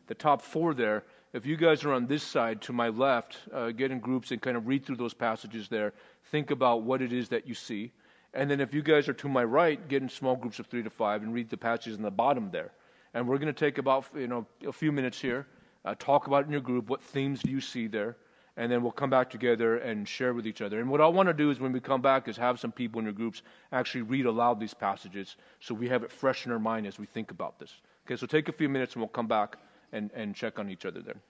[0.09, 3.71] the top four there, if you guys are on this side to my left, uh,
[3.71, 5.93] get in groups and kind of read through those passages there.
[6.31, 7.93] Think about what it is that you see.
[8.37, 10.83] And then if you guys are to my right, get in small groups of three
[10.83, 12.71] to five and read the passages in the bottom there.
[13.15, 15.47] And we're going to take about you know a few minutes here,
[15.87, 18.15] uh, talk about in your group what themes do you see there,
[18.59, 20.81] and then we'll come back together and share with each other.
[20.81, 22.99] And what I want to do is when we come back is have some people
[22.99, 23.41] in your groups
[23.73, 27.07] actually read aloud these passages so we have it fresh in our mind as we
[27.07, 27.73] think about this.
[28.07, 29.57] Okay, so take a few minutes and we'll come back
[29.93, 31.23] and, and check on each other there.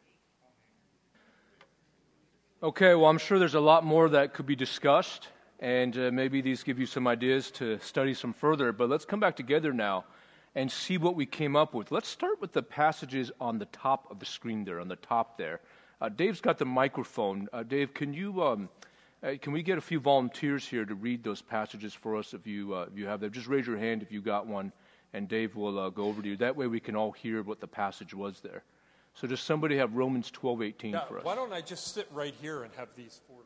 [2.65, 5.29] Okay, well, I'm sure there's a lot more that could be discussed
[5.61, 8.73] and uh, maybe these give you some ideas to study some further.
[8.73, 10.05] But let's come back together now
[10.55, 11.91] and see what we came up with.
[11.91, 15.37] Let's start with the passages on the top of the screen there, on the top
[15.37, 15.61] there.
[16.01, 17.49] Uh, Dave's got the microphone.
[17.53, 18.69] Uh, Dave, can you um,
[19.23, 22.47] uh, can we get a few volunteers here to read those passages for us if
[22.47, 23.33] you uh, if you have them?
[23.33, 24.73] Just raise your hand if you got one,
[25.15, 26.37] and Dave will uh, go over to you.
[26.37, 28.63] That way we can all hear what the passage was there.
[29.15, 31.25] So does somebody have Romans twelve eighteen yeah, for us?
[31.25, 33.39] Why don't I just sit right here and have these four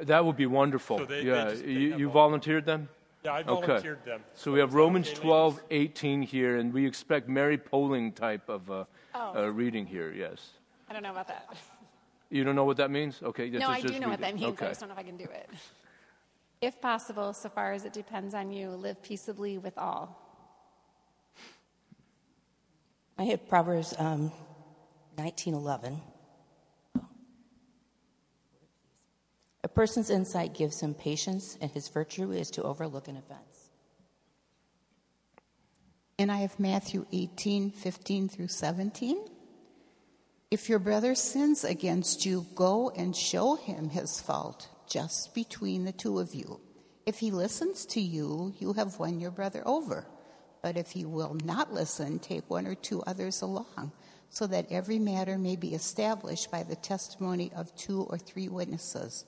[0.00, 0.98] that would be wonderful.
[0.98, 2.88] So they, yeah, they you, you volunteered them?
[3.24, 4.10] Yeah, I volunteered okay.
[4.10, 4.20] them.
[4.34, 8.70] So, so we have Romans 12, 18 here, and we expect Mary Poling type of
[8.70, 9.44] uh, oh.
[9.44, 10.50] uh, reading here, yes.
[10.90, 11.56] I don't know about that.
[12.30, 13.20] You don't know what that means?
[13.22, 13.48] Okay.
[13.48, 14.46] No, I do know what that means.
[14.54, 14.66] Okay.
[14.66, 15.48] I just don't know if I can do it.
[16.60, 20.20] If possible, so far as it depends on you, live peaceably with all.
[23.18, 24.32] I have Proverbs um,
[25.16, 26.00] 1911.
[29.74, 33.70] Person's insight gives him patience, and his virtue is to overlook an offense.
[36.18, 39.26] And I have Matthew 18, 15 through 17.
[40.50, 45.92] If your brother sins against you, go and show him his fault just between the
[45.92, 46.60] two of you.
[47.06, 50.06] If he listens to you, you have won your brother over.
[50.62, 53.92] But if he will not listen, take one or two others along,
[54.30, 59.24] so that every matter may be established by the testimony of two or three witnesses.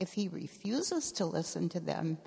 [0.00, 2.18] If he refuses to listen to them,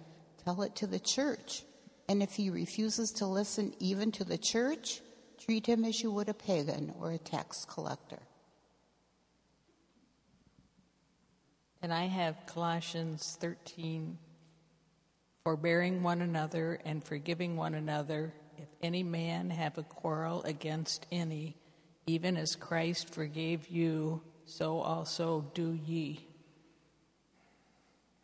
[0.46, 1.64] tell it to the church.
[2.08, 5.02] And if he refuses to listen even to the church,
[5.44, 8.20] treat him as you would a pagan or a tax collector.
[11.82, 14.18] And I have Colossians 13
[15.44, 21.58] forbearing one another and forgiving one another if any man have a quarrel against any,
[22.06, 26.33] even as Christ forgave you, so also do ye.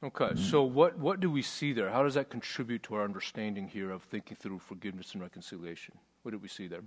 [0.01, 0.37] Okay, mm-hmm.
[0.37, 1.89] so what, what do we see there?
[1.89, 5.95] How does that contribute to our understanding here of thinking through forgiveness and reconciliation?
[6.23, 6.83] What do we see there?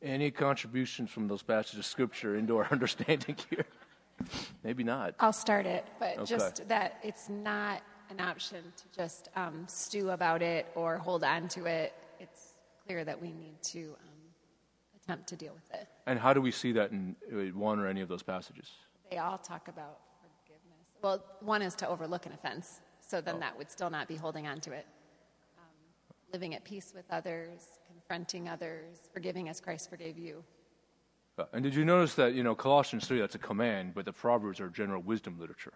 [0.00, 3.66] Any contributions from those passages of Scripture into our understanding here?
[4.62, 5.14] Maybe not.
[5.18, 6.24] I'll start it, but Okay.
[6.24, 11.48] just that it's not an option to just um, stew about it or hold on
[11.48, 11.92] to it.
[12.18, 12.54] It's
[12.86, 14.18] clear that we need to um,
[15.02, 15.88] attempt to deal with it.
[16.06, 17.16] And how do we see that in
[17.54, 18.70] one or any of those passages?
[19.10, 19.98] They all talk about
[20.42, 20.88] forgiveness.
[21.02, 24.46] Well, one is to overlook an offense, so then that would still not be holding
[24.46, 24.86] on to it.
[25.58, 25.64] Um,
[26.32, 30.44] living at peace with others, confronting others, forgiving as Christ forgave you.
[31.38, 34.12] Uh, and did you notice that, you know, Colossians 3, that's a command, but the
[34.12, 35.72] Proverbs are general wisdom literature.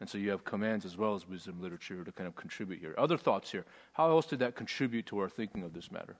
[0.00, 2.94] And so you have commands as well as wisdom literature to kind of contribute here.
[2.96, 3.66] Other thoughts here.
[3.92, 6.16] How else did that contribute to our thinking of this matter?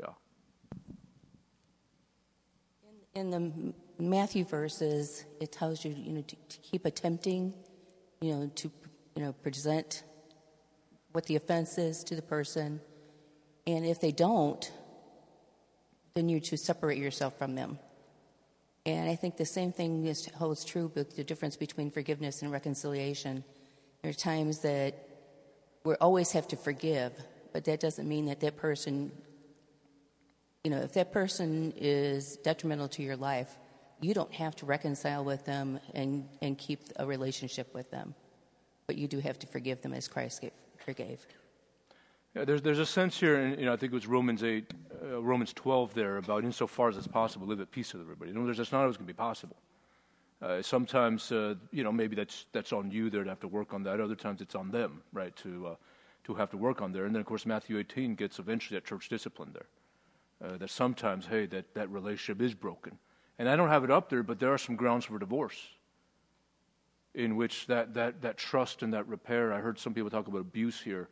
[0.00, 0.12] Yeah.
[3.14, 7.52] In the Matthew verses, it tells you, you know, to, to keep attempting,
[8.20, 8.70] you know, to,
[9.16, 10.04] you know, present
[11.12, 12.80] what the offense is to the person,
[13.66, 14.70] and if they don't,
[16.14, 17.78] then you're to separate yourself from them.
[18.88, 22.50] And I think the same thing is, holds true with the difference between forgiveness and
[22.50, 23.44] reconciliation.
[24.00, 24.94] There are times that
[25.84, 27.12] we always have to forgive,
[27.52, 29.12] but that doesn't mean that that person,
[30.64, 33.58] you know, if that person is detrimental to your life,
[34.00, 38.14] you don't have to reconcile with them and, and keep a relationship with them.
[38.86, 41.26] But you do have to forgive them as Christ gave, forgave.
[42.34, 44.72] Yeah, there's, there's a sense here, in, you know, I think it was Romans 8,
[45.02, 48.32] uh, Romans 12 there, about insofar as it's possible, live at peace with everybody.
[48.32, 49.56] There's, that's not always going to be possible.
[50.40, 53.72] Uh, sometimes, uh, you know, maybe that's, that's on you there to have to work
[53.74, 54.00] on that.
[54.00, 55.74] Other times it's on them, right, to, uh,
[56.24, 57.06] to have to work on there.
[57.06, 59.66] And then, of course, Matthew 18 gets eventually that church discipline there.
[60.40, 62.96] Uh, that sometimes, hey, that, that relationship is broken.
[63.40, 65.60] And I don't have it up there, but there are some grounds for divorce
[67.14, 70.40] in which that, that, that trust and that repair, I heard some people talk about
[70.40, 71.08] abuse here,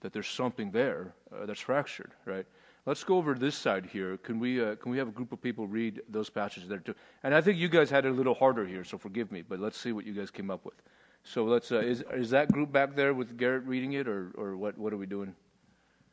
[0.00, 2.46] that there's something there uh, that's fractured, right?
[2.86, 4.16] Let's go over this side here.
[4.16, 6.94] Can we, uh, can we have a group of people read those passages there too?
[7.22, 9.60] And I think you guys had it a little harder here, so forgive me, but
[9.60, 10.80] let's see what you guys came up with.
[11.22, 14.56] So let's, uh, is, is that group back there with Garrett reading it, or, or
[14.56, 15.34] what, what are we doing?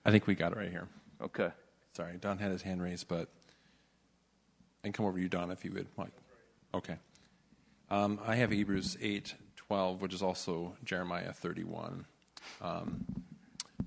[0.06, 0.88] I think we got it right here.
[1.22, 1.50] Okay.
[1.94, 3.30] Sorry, Don had his hand raised, but
[4.84, 5.88] and come over to you, Don, if you would.
[6.74, 6.96] Okay.
[7.90, 12.06] Um, I have Hebrews eight twelve, which is also Jeremiah thirty one.
[12.62, 13.04] Um,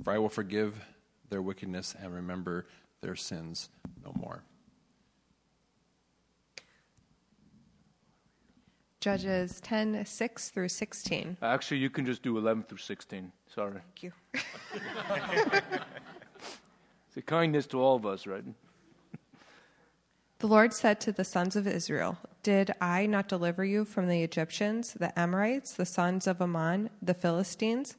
[0.02, 0.74] For I will forgive
[1.28, 2.66] their wickedness and remember
[3.00, 3.70] their sins
[4.04, 4.42] no more.
[9.00, 11.38] Judges 10, 6 through 16.
[11.40, 13.32] Actually, you can just do 11 through 16.
[13.46, 13.72] Sorry.
[13.72, 14.12] Thank you.
[17.10, 18.44] It's a kindness to all of us, right?
[20.38, 24.22] The Lord said to the sons of Israel, Did I not deliver you from the
[24.22, 27.96] Egyptians, the Amorites, the sons of Ammon, the Philistines?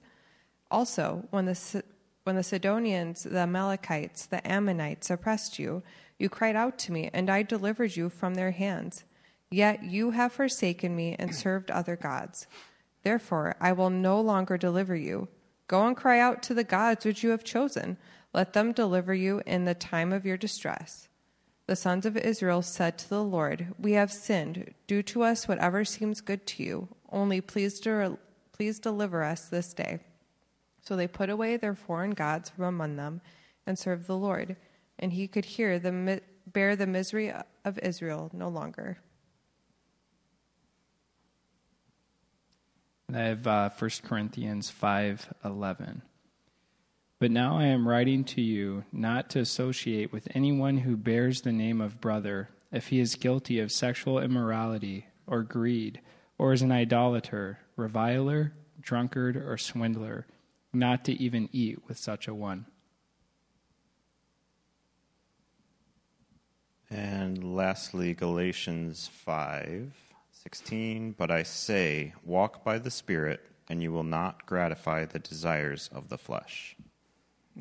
[0.71, 1.81] Also, when the, Si-
[2.23, 5.83] when the Sidonians, the Amalekites, the Ammonites oppressed you,
[6.19, 9.03] you cried out to me, and I delivered you from their hands.
[9.49, 12.47] Yet you have forsaken me and served other gods.
[13.03, 15.27] Therefore, I will no longer deliver you.
[15.67, 17.97] Go and cry out to the gods which you have chosen.
[18.33, 21.09] Let them deliver you in the time of your distress.
[21.67, 24.73] The sons of Israel said to the Lord, We have sinned.
[24.87, 26.87] Do to us whatever seems good to you.
[27.09, 28.17] Only please, de-
[28.51, 29.99] please deliver us this day.
[30.81, 33.21] So they put away their foreign gods from among them
[33.65, 34.57] and served the Lord.
[34.99, 38.97] And he could hear the bear the misery of Israel no longer.
[43.13, 46.01] I have uh, 1 Corinthians 5:11.
[47.19, 51.51] But now I am writing to you not to associate with anyone who bears the
[51.51, 56.01] name of brother if he is guilty of sexual immorality or greed
[56.39, 60.25] or is an idolater, reviler, drunkard or swindler
[60.73, 62.65] not to even eat with such a one.
[66.89, 69.93] And lastly, Galatians 5
[70.33, 71.11] 16.
[71.11, 76.09] But I say, walk by the Spirit, and you will not gratify the desires of
[76.09, 76.75] the flesh.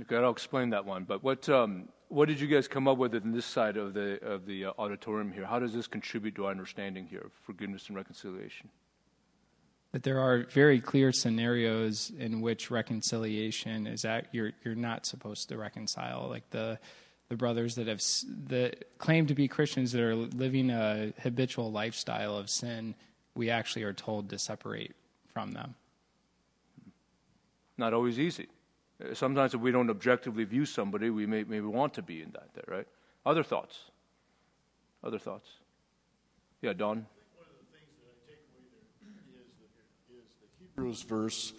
[0.00, 1.04] Okay, I'll explain that one.
[1.04, 4.18] But what, um, what did you guys come up with in this side of the,
[4.24, 5.44] of the uh, auditorium here?
[5.44, 8.70] How does this contribute to our understanding here of forgiveness and reconciliation?
[9.92, 15.48] That there are very clear scenarios in which reconciliation is that you're you're not supposed
[15.48, 16.28] to reconcile.
[16.28, 16.78] Like the
[17.28, 18.00] the brothers that have
[18.48, 22.94] that claim to be Christians that are living a habitual lifestyle of sin,
[23.34, 24.94] we actually are told to separate
[25.32, 25.74] from them.
[27.78, 28.48] Not always easy.
[29.02, 32.32] Uh, sometimes, if we don't objectively view somebody, we may maybe want to be in
[32.32, 32.68] that.
[32.68, 32.86] Right?
[33.24, 33.78] Other thoughts.
[35.02, 35.48] Other thoughts.
[36.62, 37.06] Yeah, Don.
[40.80, 41.52] Hebrews verse,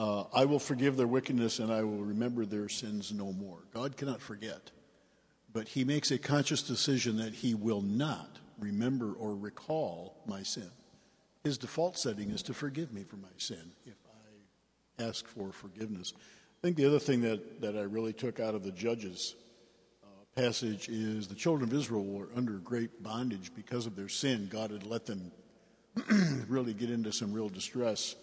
[0.00, 3.60] uh, I will forgive their wickedness and I will remember their sins no more.
[3.72, 4.72] God cannot forget,
[5.52, 10.72] but He makes a conscious decision that He will not remember or recall my sin.
[11.44, 13.94] His default setting is to forgive me for my sin if
[14.98, 16.12] I ask for forgiveness.
[16.16, 19.36] I think the other thing that, that I really took out of the Judges
[20.02, 24.48] uh, passage is the children of Israel were under great bondage because of their sin.
[24.50, 25.30] God had let them
[26.48, 28.16] really get into some real distress.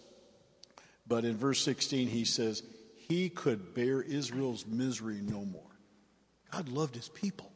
[1.08, 2.64] But in verse 16, he says,
[3.08, 5.62] He could bear Israel's misery no more.
[6.52, 7.52] God loved his people.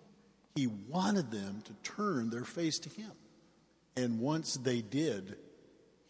[0.56, 3.12] He wanted them to turn their face to him.
[3.96, 5.38] And once they did,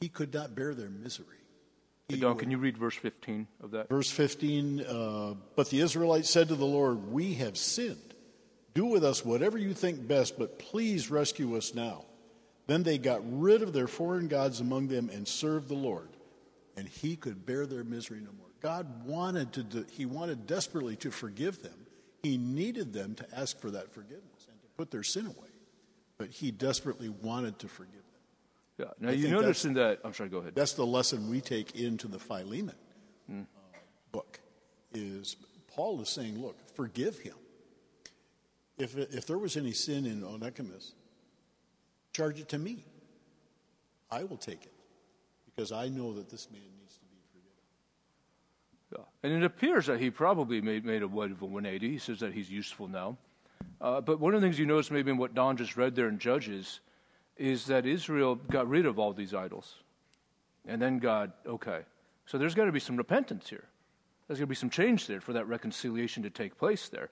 [0.02, 1.26] he could not bear their misery.
[2.10, 3.90] Hey, Don, can you read verse 15 of that?
[3.90, 7.98] Verse 15 uh, But the Israelites said to the Lord, We have sinned.
[8.74, 12.06] Do with us whatever you think best, but please rescue us now.
[12.68, 16.10] Then they got rid of their foreign gods among them and served the Lord
[16.78, 18.48] and he could bear their misery no more.
[18.62, 21.88] God wanted to, do, he wanted desperately to forgive them.
[22.24, 25.48] He needed them to ask for that forgiveness and to put their sin away.
[26.18, 28.04] But he desperately wanted to forgive them.
[28.78, 28.86] Yeah.
[29.00, 30.56] Now, I you notice in that, I'm sorry, go ahead.
[30.56, 32.76] That's the lesson we take into the Philemon
[33.32, 33.44] mm.
[33.44, 33.78] uh,
[34.12, 34.40] book
[34.94, 37.36] is Paul is saying, look, forgive him.
[38.78, 40.94] If, if there was any sin in Onesimus,
[42.14, 42.86] charge it to me.
[44.12, 44.74] I will take it
[45.60, 49.04] because I know that this man needs to be forgiven.
[49.24, 49.30] Yeah.
[49.30, 51.92] And it appears that he probably made, made a what of a 180.
[51.92, 53.18] He says that he's useful now.
[53.82, 56.08] Uh, but one of the things you notice maybe in what Don just read there
[56.08, 56.80] in Judges
[57.36, 59.76] is that Israel got rid of all these idols.
[60.66, 61.82] And then God, okay.
[62.26, 63.66] So there's got to be some repentance here.
[64.28, 67.10] There's got to be some change there for that reconciliation to take place there.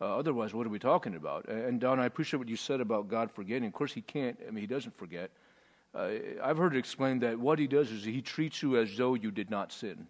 [0.00, 1.48] Uh, otherwise, what are we talking about?
[1.48, 3.66] And Don, I appreciate what you said about God forgetting.
[3.66, 4.38] Of course, He can't.
[4.46, 5.32] I mean, He doesn't forget.
[5.94, 6.10] Uh,
[6.42, 9.30] I've heard it explained that what he does is he treats you as though you
[9.30, 10.06] did not sin.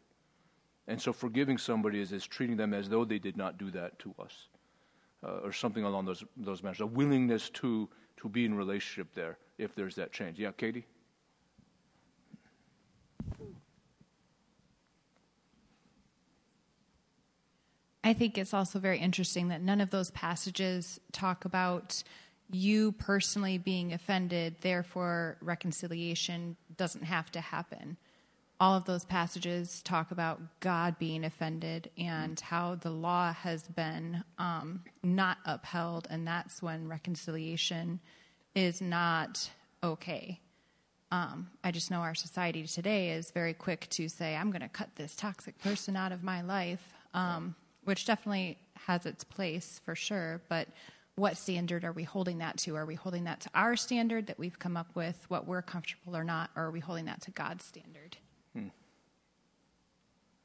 [0.87, 3.99] And so forgiving somebody is, is treating them as though they did not do that
[4.01, 4.49] to us,
[5.23, 6.81] uh, or something along those, those matters.
[6.81, 10.39] A willingness to, to be in relationship there if there's that change.
[10.39, 10.87] Yeah, Katie?
[18.03, 22.03] I think it's also very interesting that none of those passages talk about
[22.51, 27.97] you personally being offended, therefore reconciliation doesn't have to happen.
[28.61, 34.25] All of those passages talk about God being offended and how the law has been
[34.39, 38.01] um, not upheld, and that's when reconciliation
[38.55, 39.49] is not
[39.85, 40.41] okay.
[41.13, 44.69] Um, I just know our society today is very quick to say, I'm going to
[44.69, 46.83] cut this toxic person out of my life,
[47.15, 50.43] um, which definitely has its place for sure.
[50.49, 50.69] But
[51.19, 52.77] what standard are we holding that to?
[52.77, 56.17] Are we holding that to our standard that we've come up with, what we're comfortable
[56.17, 58.17] or not, or are we holding that to God's standard?
[58.55, 58.69] Hmm.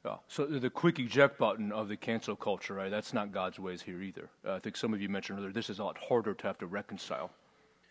[0.04, 0.16] Yeah.
[0.28, 2.90] So the quick eject button of the cancel culture, right?
[2.90, 4.28] That's not God's ways here either.
[4.46, 5.52] Uh, I think some of you mentioned earlier.
[5.52, 7.30] This is a lot harder to have to reconcile,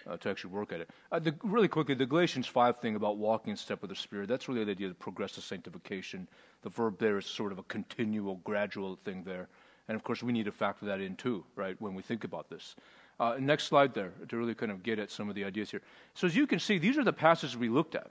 [0.07, 0.89] uh, to actually work at it.
[1.11, 4.27] Uh, the, really quickly, the Galatians five thing about walking in step with the Spirit.
[4.27, 6.27] That's really the idea of progressive sanctification.
[6.61, 9.47] The verb there is sort of a continual, gradual thing there.
[9.87, 12.49] And of course, we need to factor that in too, right, when we think about
[12.49, 12.75] this.
[13.19, 15.81] Uh, next slide there to really kind of get at some of the ideas here.
[16.13, 18.09] So, as you can see, these are the passages we looked at.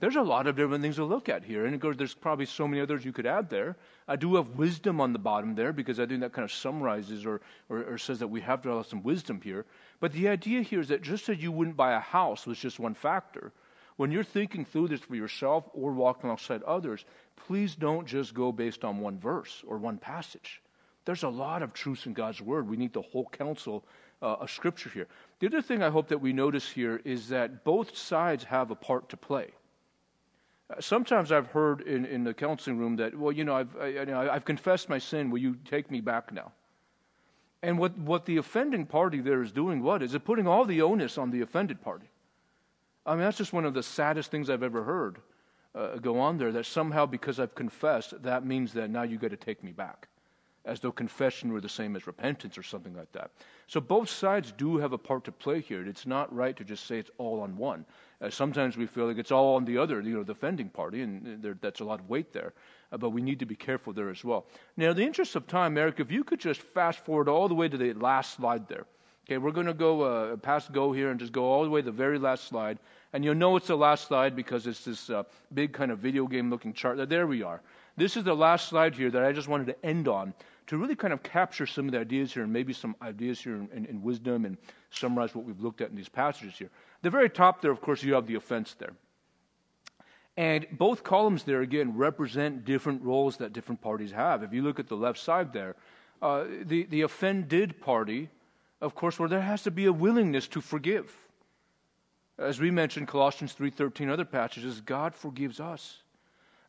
[0.00, 2.46] There's a lot of different things to look at here, and of course, there's probably
[2.46, 3.76] so many others you could add there.
[4.08, 7.24] I do have wisdom on the bottom there because I think that kind of summarizes
[7.24, 9.64] or, or, or says that we have to have some wisdom here.
[10.00, 12.80] But the idea here is that just as you wouldn't buy a house with just
[12.80, 13.52] one factor,
[13.96, 17.04] when you're thinking through this for yourself or walking alongside others,
[17.36, 20.60] please don't just go based on one verse or one passage.
[21.04, 22.68] There's a lot of truths in God's Word.
[22.68, 23.84] We need the whole counsel
[24.22, 25.06] uh, of Scripture here.
[25.40, 28.74] The other thing I hope that we notice here is that both sides have a
[28.74, 29.50] part to play.
[30.70, 33.86] Uh, Sometimes I've heard in, in the counseling room that, well, you know, I've, I,
[33.88, 35.30] you know, I've confessed my sin.
[35.30, 36.52] Will you take me back now?
[37.62, 40.02] And what, what the offending party there is doing, what?
[40.02, 42.08] Is it putting all the onus on the offended party?
[43.06, 45.18] I mean, that's just one of the saddest things I've ever heard
[45.74, 49.30] uh, go on there, that somehow because I've confessed, that means that now you got
[49.30, 50.08] to take me back.
[50.66, 53.30] As though confession were the same as repentance or something like that.
[53.66, 55.86] So both sides do have a part to play here.
[55.86, 57.84] It's not right to just say it's all on one.
[58.22, 61.02] Uh, sometimes we feel like it's all on the other, you know, the offending party,
[61.02, 62.54] and there, that's a lot of weight there.
[62.90, 64.46] Uh, but we need to be careful there as well.
[64.78, 67.54] Now, in the interest of time, Eric, if you could just fast forward all the
[67.54, 68.86] way to the last slide there.
[69.26, 71.80] Okay, we're going to go uh, past go here and just go all the way
[71.80, 72.78] to the very last slide.
[73.14, 75.22] And you'll know it's the last slide because it's this uh,
[75.54, 77.08] big kind of video game looking chart.
[77.08, 77.62] There we are.
[77.96, 80.34] This is the last slide here that I just wanted to end on
[80.66, 83.56] to really kind of capture some of the ideas here and maybe some ideas here
[83.56, 84.56] in, in, in wisdom and
[84.90, 86.70] summarize what we've looked at in these passages here.
[87.02, 88.94] The very top there, of course, you have the offense there.
[90.36, 94.42] And both columns there, again, represent different roles that different parties have.
[94.42, 95.76] If you look at the left side there,
[96.20, 98.30] uh, the, the offended party,
[98.80, 101.14] of course, where there has to be a willingness to forgive.
[102.38, 105.98] As we mentioned, Colossians 3.13, other passages, God forgives us.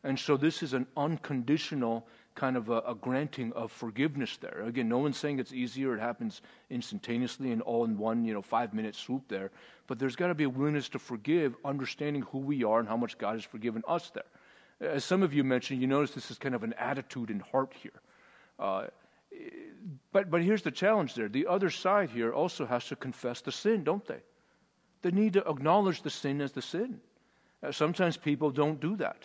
[0.04, 2.06] And so this is an unconditional
[2.36, 4.62] kind of a, a, granting of forgiveness there.
[4.66, 5.96] Again, no one's saying it's easier.
[5.96, 9.50] It happens instantaneously and all in one, you know, five minute swoop there.
[9.88, 12.96] But there's got to be a willingness to forgive, understanding who we are and how
[12.96, 14.90] much God has forgiven us there.
[14.92, 17.72] As some of you mentioned, you notice this is kind of an attitude and heart
[17.82, 18.00] here.
[18.58, 18.86] Uh,
[20.12, 21.28] but, but here's the challenge there.
[21.28, 24.20] The other side here also has to confess the sin, don't they?
[25.02, 27.00] They need to acknowledge the sin as the sin.
[27.62, 29.22] Uh, sometimes people don't do that.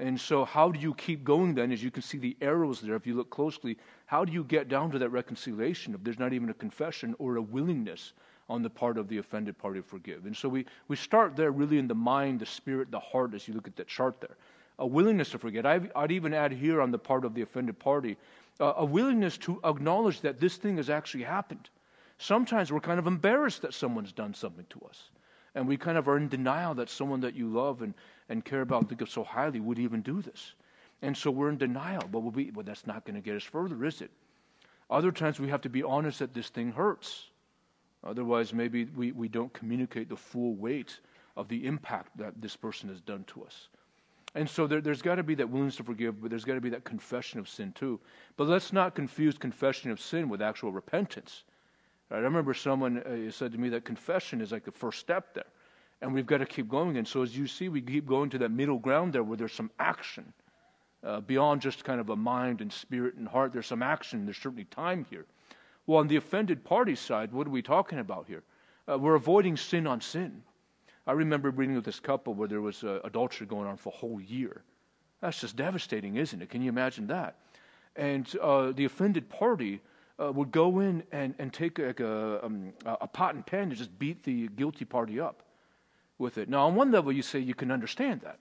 [0.00, 1.70] And so, how do you keep going then?
[1.70, 3.76] As you can see the arrows there, if you look closely,
[4.06, 7.36] how do you get down to that reconciliation if there's not even a confession or
[7.36, 8.14] a willingness
[8.48, 10.24] on the part of the offended party to forgive?
[10.24, 13.46] And so, we, we start there really in the mind, the spirit, the heart, as
[13.46, 14.36] you look at that chart there.
[14.78, 15.66] A willingness to forget.
[15.66, 18.16] i would even add here on the part of the offended party
[18.58, 21.68] uh, a willingness to acknowledge that this thing has actually happened.
[22.16, 25.10] Sometimes we're kind of embarrassed that someone's done something to us.
[25.54, 27.92] And we kind of are in denial that someone that you love and,
[28.30, 30.54] and care about, think of so highly, would even do this.
[31.02, 32.04] And so we're in denial.
[32.10, 34.10] But we'll, be, well that's not going to get us further, is it?
[34.88, 37.28] Other times we have to be honest that this thing hurts.
[38.02, 41.00] Otherwise, maybe we, we don't communicate the full weight
[41.36, 43.68] of the impact that this person has done to us.
[44.34, 46.60] And so there, has got to be that willingness to forgive, but there's got to
[46.60, 48.00] be that confession of sin too.
[48.36, 51.42] But let's not confuse confession of sin with actual repentance.
[52.12, 55.44] I remember someone uh, said to me that confession is like the first step there.
[56.02, 56.96] And we've got to keep going.
[56.96, 59.52] And so, as you see, we keep going to that middle ground there where there's
[59.52, 60.32] some action.
[61.02, 64.24] Uh, beyond just kind of a mind and spirit and heart, there's some action.
[64.24, 65.26] There's certainly time here.
[65.86, 68.42] Well, on the offended party side, what are we talking about here?
[68.88, 70.42] Uh, we're avoiding sin on sin.
[71.06, 73.96] I remember reading with this couple where there was uh, adultery going on for a
[73.96, 74.62] whole year.
[75.20, 76.50] That's just devastating, isn't it?
[76.50, 77.36] Can you imagine that?
[77.96, 79.80] And uh, the offended party
[80.20, 83.76] uh, would go in and, and take like a, um, a pot and pan and
[83.76, 85.42] just beat the guilty party up
[86.20, 86.48] with it.
[86.48, 88.38] Now, on one level, you say you can understand that.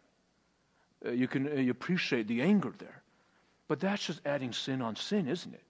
[1.06, 3.02] Uh, you can uh, you appreciate the anger there.
[3.68, 5.64] But that's just adding sin on sin, isn't it?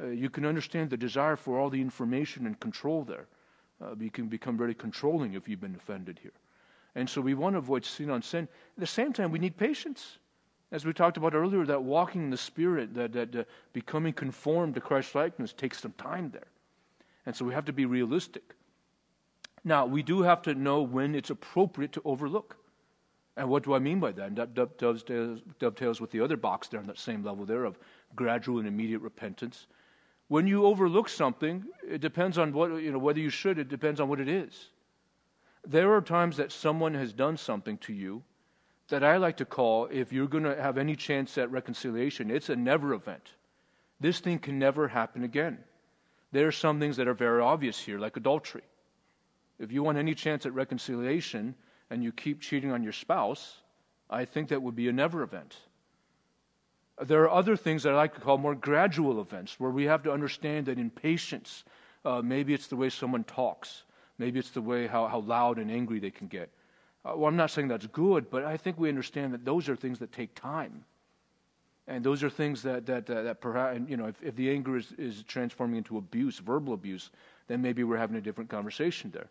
[0.00, 3.26] Uh, you can understand the desire for all the information and control there.
[3.82, 6.32] Uh, you can become very controlling if you've been offended here.
[6.94, 8.44] And so we want to avoid sin on sin.
[8.76, 10.18] At the same time, we need patience.
[10.72, 14.74] As we talked about earlier, that walking in the Spirit, that, that uh, becoming conformed
[14.74, 16.46] to Christ's likeness takes some time there.
[17.26, 18.54] And so we have to be realistic.
[19.64, 22.56] Now, we do have to know when it's appropriate to overlook.
[23.36, 24.26] And what do I mean by that?
[24.28, 27.78] And that dovetails, with the other box there on that same level there of
[28.14, 29.66] gradual and immediate repentance.
[30.28, 34.00] When you overlook something, it depends on what, you know, whether you should, it depends
[34.00, 34.70] on what it is.
[35.66, 38.22] There are times that someone has done something to you
[38.88, 42.48] that I like to call, if you're going to have any chance at reconciliation, it's
[42.48, 43.30] a never event.
[44.00, 45.58] This thing can never happen again.
[46.32, 48.62] There are some things that are very obvious here, like adultery.
[49.60, 51.54] If you want any chance at reconciliation
[51.90, 53.58] and you keep cheating on your spouse,
[54.08, 55.54] I think that would be a never event.
[57.02, 60.02] There are other things that I like to call more gradual events where we have
[60.04, 61.64] to understand that in patience,
[62.04, 63.84] uh, maybe it's the way someone talks,
[64.18, 66.50] maybe it's the way how, how loud and angry they can get.
[67.04, 69.76] Uh, well, I'm not saying that's good, but I think we understand that those are
[69.76, 70.84] things that take time.
[71.86, 74.76] And those are things that, that, that, that perhaps, you know, if, if the anger
[74.76, 77.10] is, is transforming into abuse, verbal abuse,
[77.46, 79.28] then maybe we're having a different conversation there.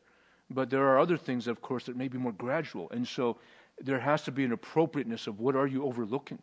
[0.51, 2.89] But there are other things, of course, that may be more gradual.
[2.91, 3.37] And so
[3.81, 6.39] there has to be an appropriateness of what are you overlooking.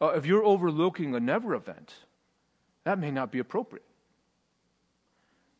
[0.00, 1.94] Uh, if you're overlooking a never event,
[2.84, 3.84] that may not be appropriate.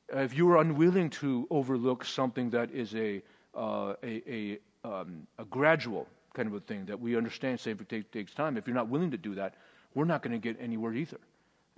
[0.08, 3.22] If you are unwilling to overlook something that is a
[3.54, 8.10] uh, a, a, um, a, gradual kind of a thing that we understand saving take,
[8.12, 8.56] takes time.
[8.56, 9.54] If you're not willing to do that,
[9.94, 11.18] we're not going to get anywhere either.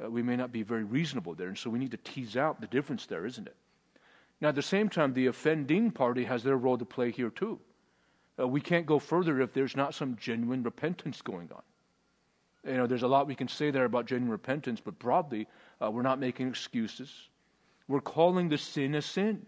[0.03, 2.61] Uh, we may not be very reasonable there, and so we need to tease out
[2.61, 3.57] the difference there, isn't it?
[4.43, 7.61] Now, at the same time, the offending party has their role to play here too.
[8.37, 11.63] Uh, we can't go further if there's not some genuine repentance going on.
[12.67, 15.47] You know, there's a lot we can say there about genuine repentance, but broadly,
[15.81, 17.29] uh, we're not making excuses.
[17.87, 19.47] We're calling the sin a sin.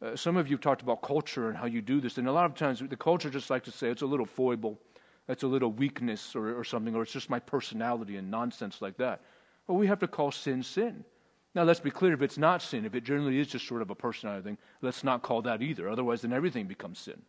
[0.00, 2.32] Uh, some of you have talked about culture and how you do this, and a
[2.32, 4.78] lot of times the culture just like to say it's a little foible,
[5.28, 8.96] it's a little weakness or, or something, or it's just my personality and nonsense like
[8.98, 9.22] that.
[9.66, 11.04] Well, we have to call sin sin.
[11.54, 13.90] Now, let's be clear if it's not sin, if it generally is just sort of
[13.90, 15.88] a personality thing, let's not call that either.
[15.88, 17.20] Otherwise, then everything becomes sin.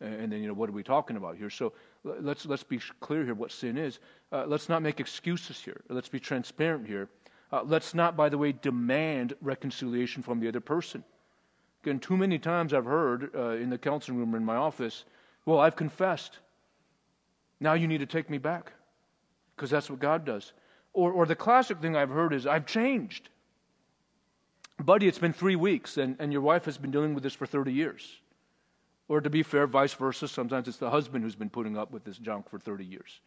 [0.00, 1.48] And then, you know, what are we talking about here?
[1.48, 1.72] So
[2.04, 3.98] let's, let's be clear here what sin is.
[4.30, 5.80] Uh, let's not make excuses here.
[5.88, 7.08] Let's be transparent here.
[7.52, 11.02] Uh, let's not, by the way, demand reconciliation from the other person.
[11.82, 15.04] Again, too many times I've heard uh, in the counseling room or in my office,
[15.44, 16.38] well, I've confessed.
[17.60, 18.72] Now you need to take me back
[19.54, 20.52] because that's what God does.
[20.92, 23.28] Or, or the classic thing I've heard is, I've changed.
[24.82, 27.46] Buddy, it's been three weeks and, and your wife has been dealing with this for
[27.46, 28.18] 30 years.
[29.08, 32.04] Or to be fair, vice versa, sometimes it's the husband who's been putting up with
[32.04, 33.20] this junk for 30 years.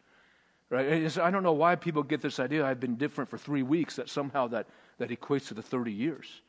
[0.68, 1.18] Right?
[1.18, 4.08] I don't know why people get this idea I've been different for three weeks, that
[4.08, 4.66] somehow that,
[4.98, 6.42] that equates to the 30 years.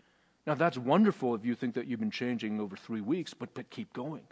[0.45, 3.69] Now, that's wonderful if you think that you've been changing over three weeks, but, but
[3.69, 4.23] keep going.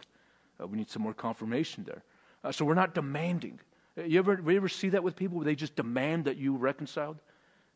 [0.60, 2.02] Uh, we need some more confirmation there.
[2.44, 3.58] Uh, so we're not demanding.
[3.98, 6.56] Uh, you ever, you ever see that with people where they just demand that you
[6.56, 7.18] reconciled?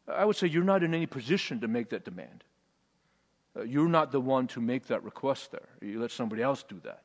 [0.06, 2.44] I would say you're not in any position to make that demand.
[3.56, 5.68] Uh, you're not the one to make that request there.
[5.80, 7.02] You let somebody else do that.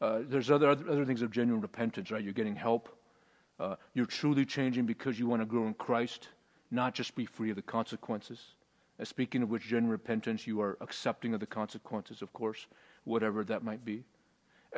[0.00, 2.22] Uh, there's other, other, things of genuine repentance, right?
[2.22, 2.88] You're getting help.
[3.58, 6.28] Uh, you're truly changing because you want to grow in Christ,
[6.70, 8.40] not just be free of the consequences.
[9.00, 12.66] Uh, speaking of which, genuine repentance, you are accepting of the consequences, of course,
[13.04, 14.04] whatever that might be.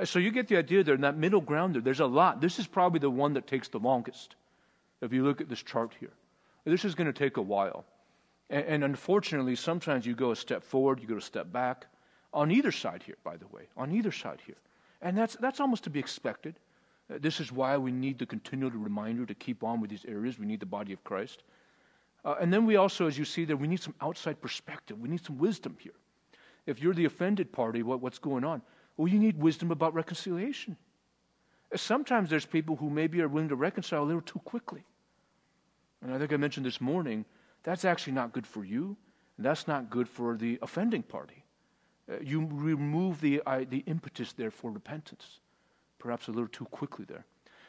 [0.00, 2.40] Uh, so you get the idea there, in that middle ground there, there's a lot.
[2.40, 4.36] This is probably the one that takes the longest.
[5.00, 6.12] If you look at this chart here,
[6.64, 7.84] this is going to take a while.
[8.50, 11.86] And, and unfortunately, sometimes you go a step forward, you go a step back.
[12.34, 14.56] On either side here, by the way, on either side here.
[15.00, 16.58] And that's, that's almost to be expected.
[17.12, 20.38] Uh, this is why we need the continual reminder to keep on with these areas.
[20.38, 21.42] We need the body of Christ.
[22.24, 25.00] Uh, and then we also, as you see there, we need some outside perspective.
[25.00, 25.94] We need some wisdom here.
[26.66, 28.60] If you're the offended party, what, what's going on?
[28.96, 30.76] Well, you need wisdom about reconciliation.
[31.72, 34.84] Uh, sometimes there's people who maybe are willing to reconcile a little too quickly.
[36.02, 37.24] And I think I mentioned this morning,
[37.68, 38.96] that's actually not good for you,
[39.36, 41.44] and that's not good for the offending party.
[42.10, 45.40] Uh, you remove the, uh, the impetus there for repentance,
[45.98, 47.26] perhaps a little too quickly there.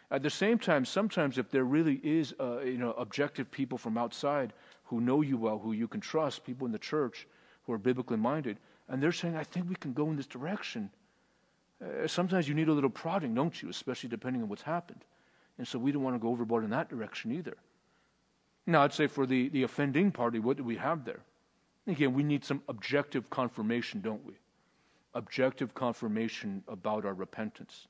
[0.10, 3.98] At the same time, sometimes if there really is, uh, you know, objective people from
[3.98, 4.54] outside
[4.86, 7.28] who know you well, who you can trust, people in the church
[7.66, 10.90] who are biblically minded, and they're saying, "I think we can go in this direction."
[11.84, 13.68] Uh, sometimes you need a little prodding, don't you?
[13.68, 15.04] Especially depending on what's happened,
[15.58, 17.58] and so we don't want to go overboard in that direction either.
[18.70, 21.22] Now, I'd say for the, the offending party, what do we have there?
[21.88, 24.34] Again, we need some objective confirmation, don't we?
[25.16, 27.88] Objective confirmation about our repentance.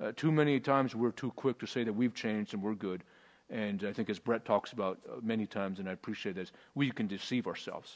[0.00, 3.04] Uh, too many times we're too quick to say that we've changed and we're good.
[3.50, 6.90] And I think, as Brett talks about uh, many times, and I appreciate this, we
[6.90, 7.94] can deceive ourselves.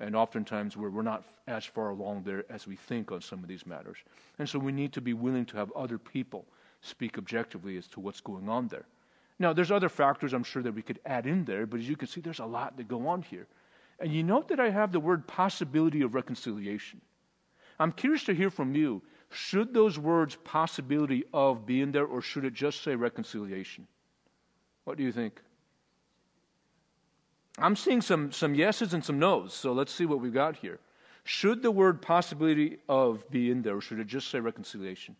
[0.00, 3.48] And oftentimes we're, we're not as far along there as we think on some of
[3.48, 3.98] these matters.
[4.40, 6.44] And so we need to be willing to have other people
[6.80, 8.86] speak objectively as to what's going on there.
[9.38, 11.96] Now, there's other factors I'm sure that we could add in there, but as you
[11.96, 13.46] can see, there's a lot that go on here.
[14.00, 17.00] And you note that I have the word possibility of reconciliation.
[17.78, 19.02] I'm curious to hear from you.
[19.30, 23.86] Should those words possibility of be in there, or should it just say reconciliation?
[24.84, 25.40] What do you think?
[27.58, 30.78] I'm seeing some, some yeses and some nos, so let's see what we've got here.
[31.24, 35.16] Should the word possibility of be in there, or should it just say reconciliation?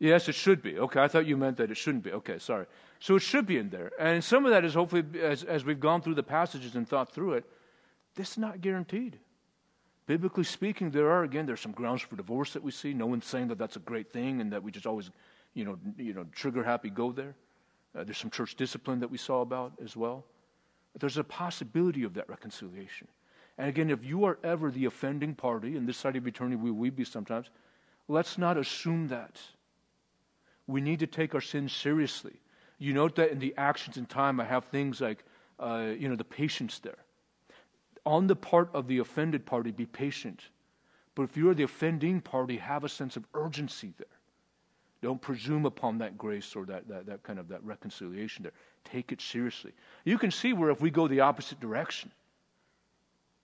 [0.00, 0.78] Yes, it should be.
[0.78, 2.10] Okay, I thought you meant that it shouldn't be.
[2.10, 2.64] Okay, sorry.
[3.00, 3.92] So it should be in there.
[4.00, 7.12] And some of that is hopefully, as, as we've gone through the passages and thought
[7.12, 7.44] through it,
[8.14, 9.18] this is not guaranteed.
[10.06, 12.94] Biblically speaking, there are, again, there's some grounds for divorce that we see.
[12.94, 15.10] No one's saying that that's a great thing and that we just always,
[15.52, 17.34] you know, you know trigger happy go there.
[17.94, 20.24] Uh, there's some church discipline that we saw about as well.
[20.94, 23.06] But there's a possibility of that reconciliation.
[23.58, 26.70] And again, if you are ever the offending party, in this side of eternity we
[26.70, 27.50] will be sometimes,
[28.08, 29.38] let's not assume that
[30.66, 32.40] we need to take our sins seriously.
[32.78, 35.24] You note that in the actions and time, I have things like,
[35.58, 36.98] uh, you know, the patience there.
[38.06, 40.42] On the part of the offended party, be patient.
[41.14, 44.06] But if you're the offending party, have a sense of urgency there.
[45.02, 48.52] Don't presume upon that grace or that, that, that kind of that reconciliation there.
[48.84, 49.72] Take it seriously.
[50.04, 52.10] You can see where if we go the opposite direction,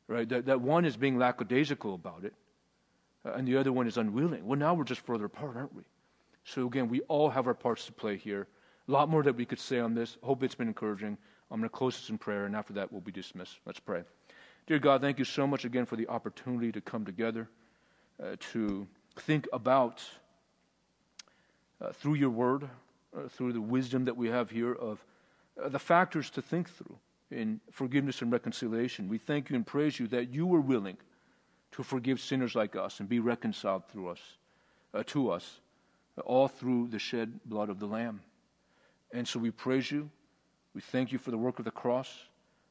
[0.06, 2.34] right, that, that one is being lackadaisical about it,
[3.24, 4.46] uh, and the other one is unwilling.
[4.46, 5.82] Well, now we're just further apart, aren't we?
[6.46, 8.46] So, again, we all have our parts to play here.
[8.86, 10.16] A lot more that we could say on this.
[10.22, 11.18] Hope it's been encouraging.
[11.50, 13.58] I'm going to close this in prayer, and after that, we'll be dismissed.
[13.66, 14.04] Let's pray.
[14.68, 17.48] Dear God, thank you so much again for the opportunity to come together,
[18.22, 18.86] uh, to
[19.16, 20.04] think about,
[21.80, 22.68] uh, through your word,
[23.16, 25.04] uh, through the wisdom that we have here, of
[25.60, 26.96] uh, the factors to think through
[27.32, 29.08] in forgiveness and reconciliation.
[29.08, 30.96] We thank you and praise you that you were willing
[31.72, 34.20] to forgive sinners like us and be reconciled through us,
[34.94, 35.60] uh, to us,
[36.22, 38.20] all through the shed blood of the Lamb.
[39.12, 40.10] And so we praise you.
[40.74, 42.12] We thank you for the work of the cross,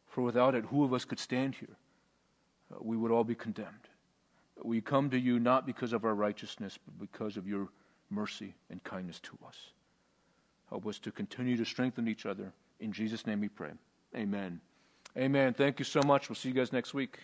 [0.07, 1.75] for without it, who of us could stand here?
[2.71, 3.89] Uh, we would all be condemned.
[4.63, 7.69] We come to you not because of our righteousness, but because of your
[8.09, 9.57] mercy and kindness to us.
[10.69, 12.51] Help us to continue to strengthen each other.
[12.79, 13.71] In Jesus' name we pray.
[14.15, 14.59] Amen.
[15.17, 15.53] Amen.
[15.53, 16.29] Thank you so much.
[16.29, 17.19] We'll see you guys next week.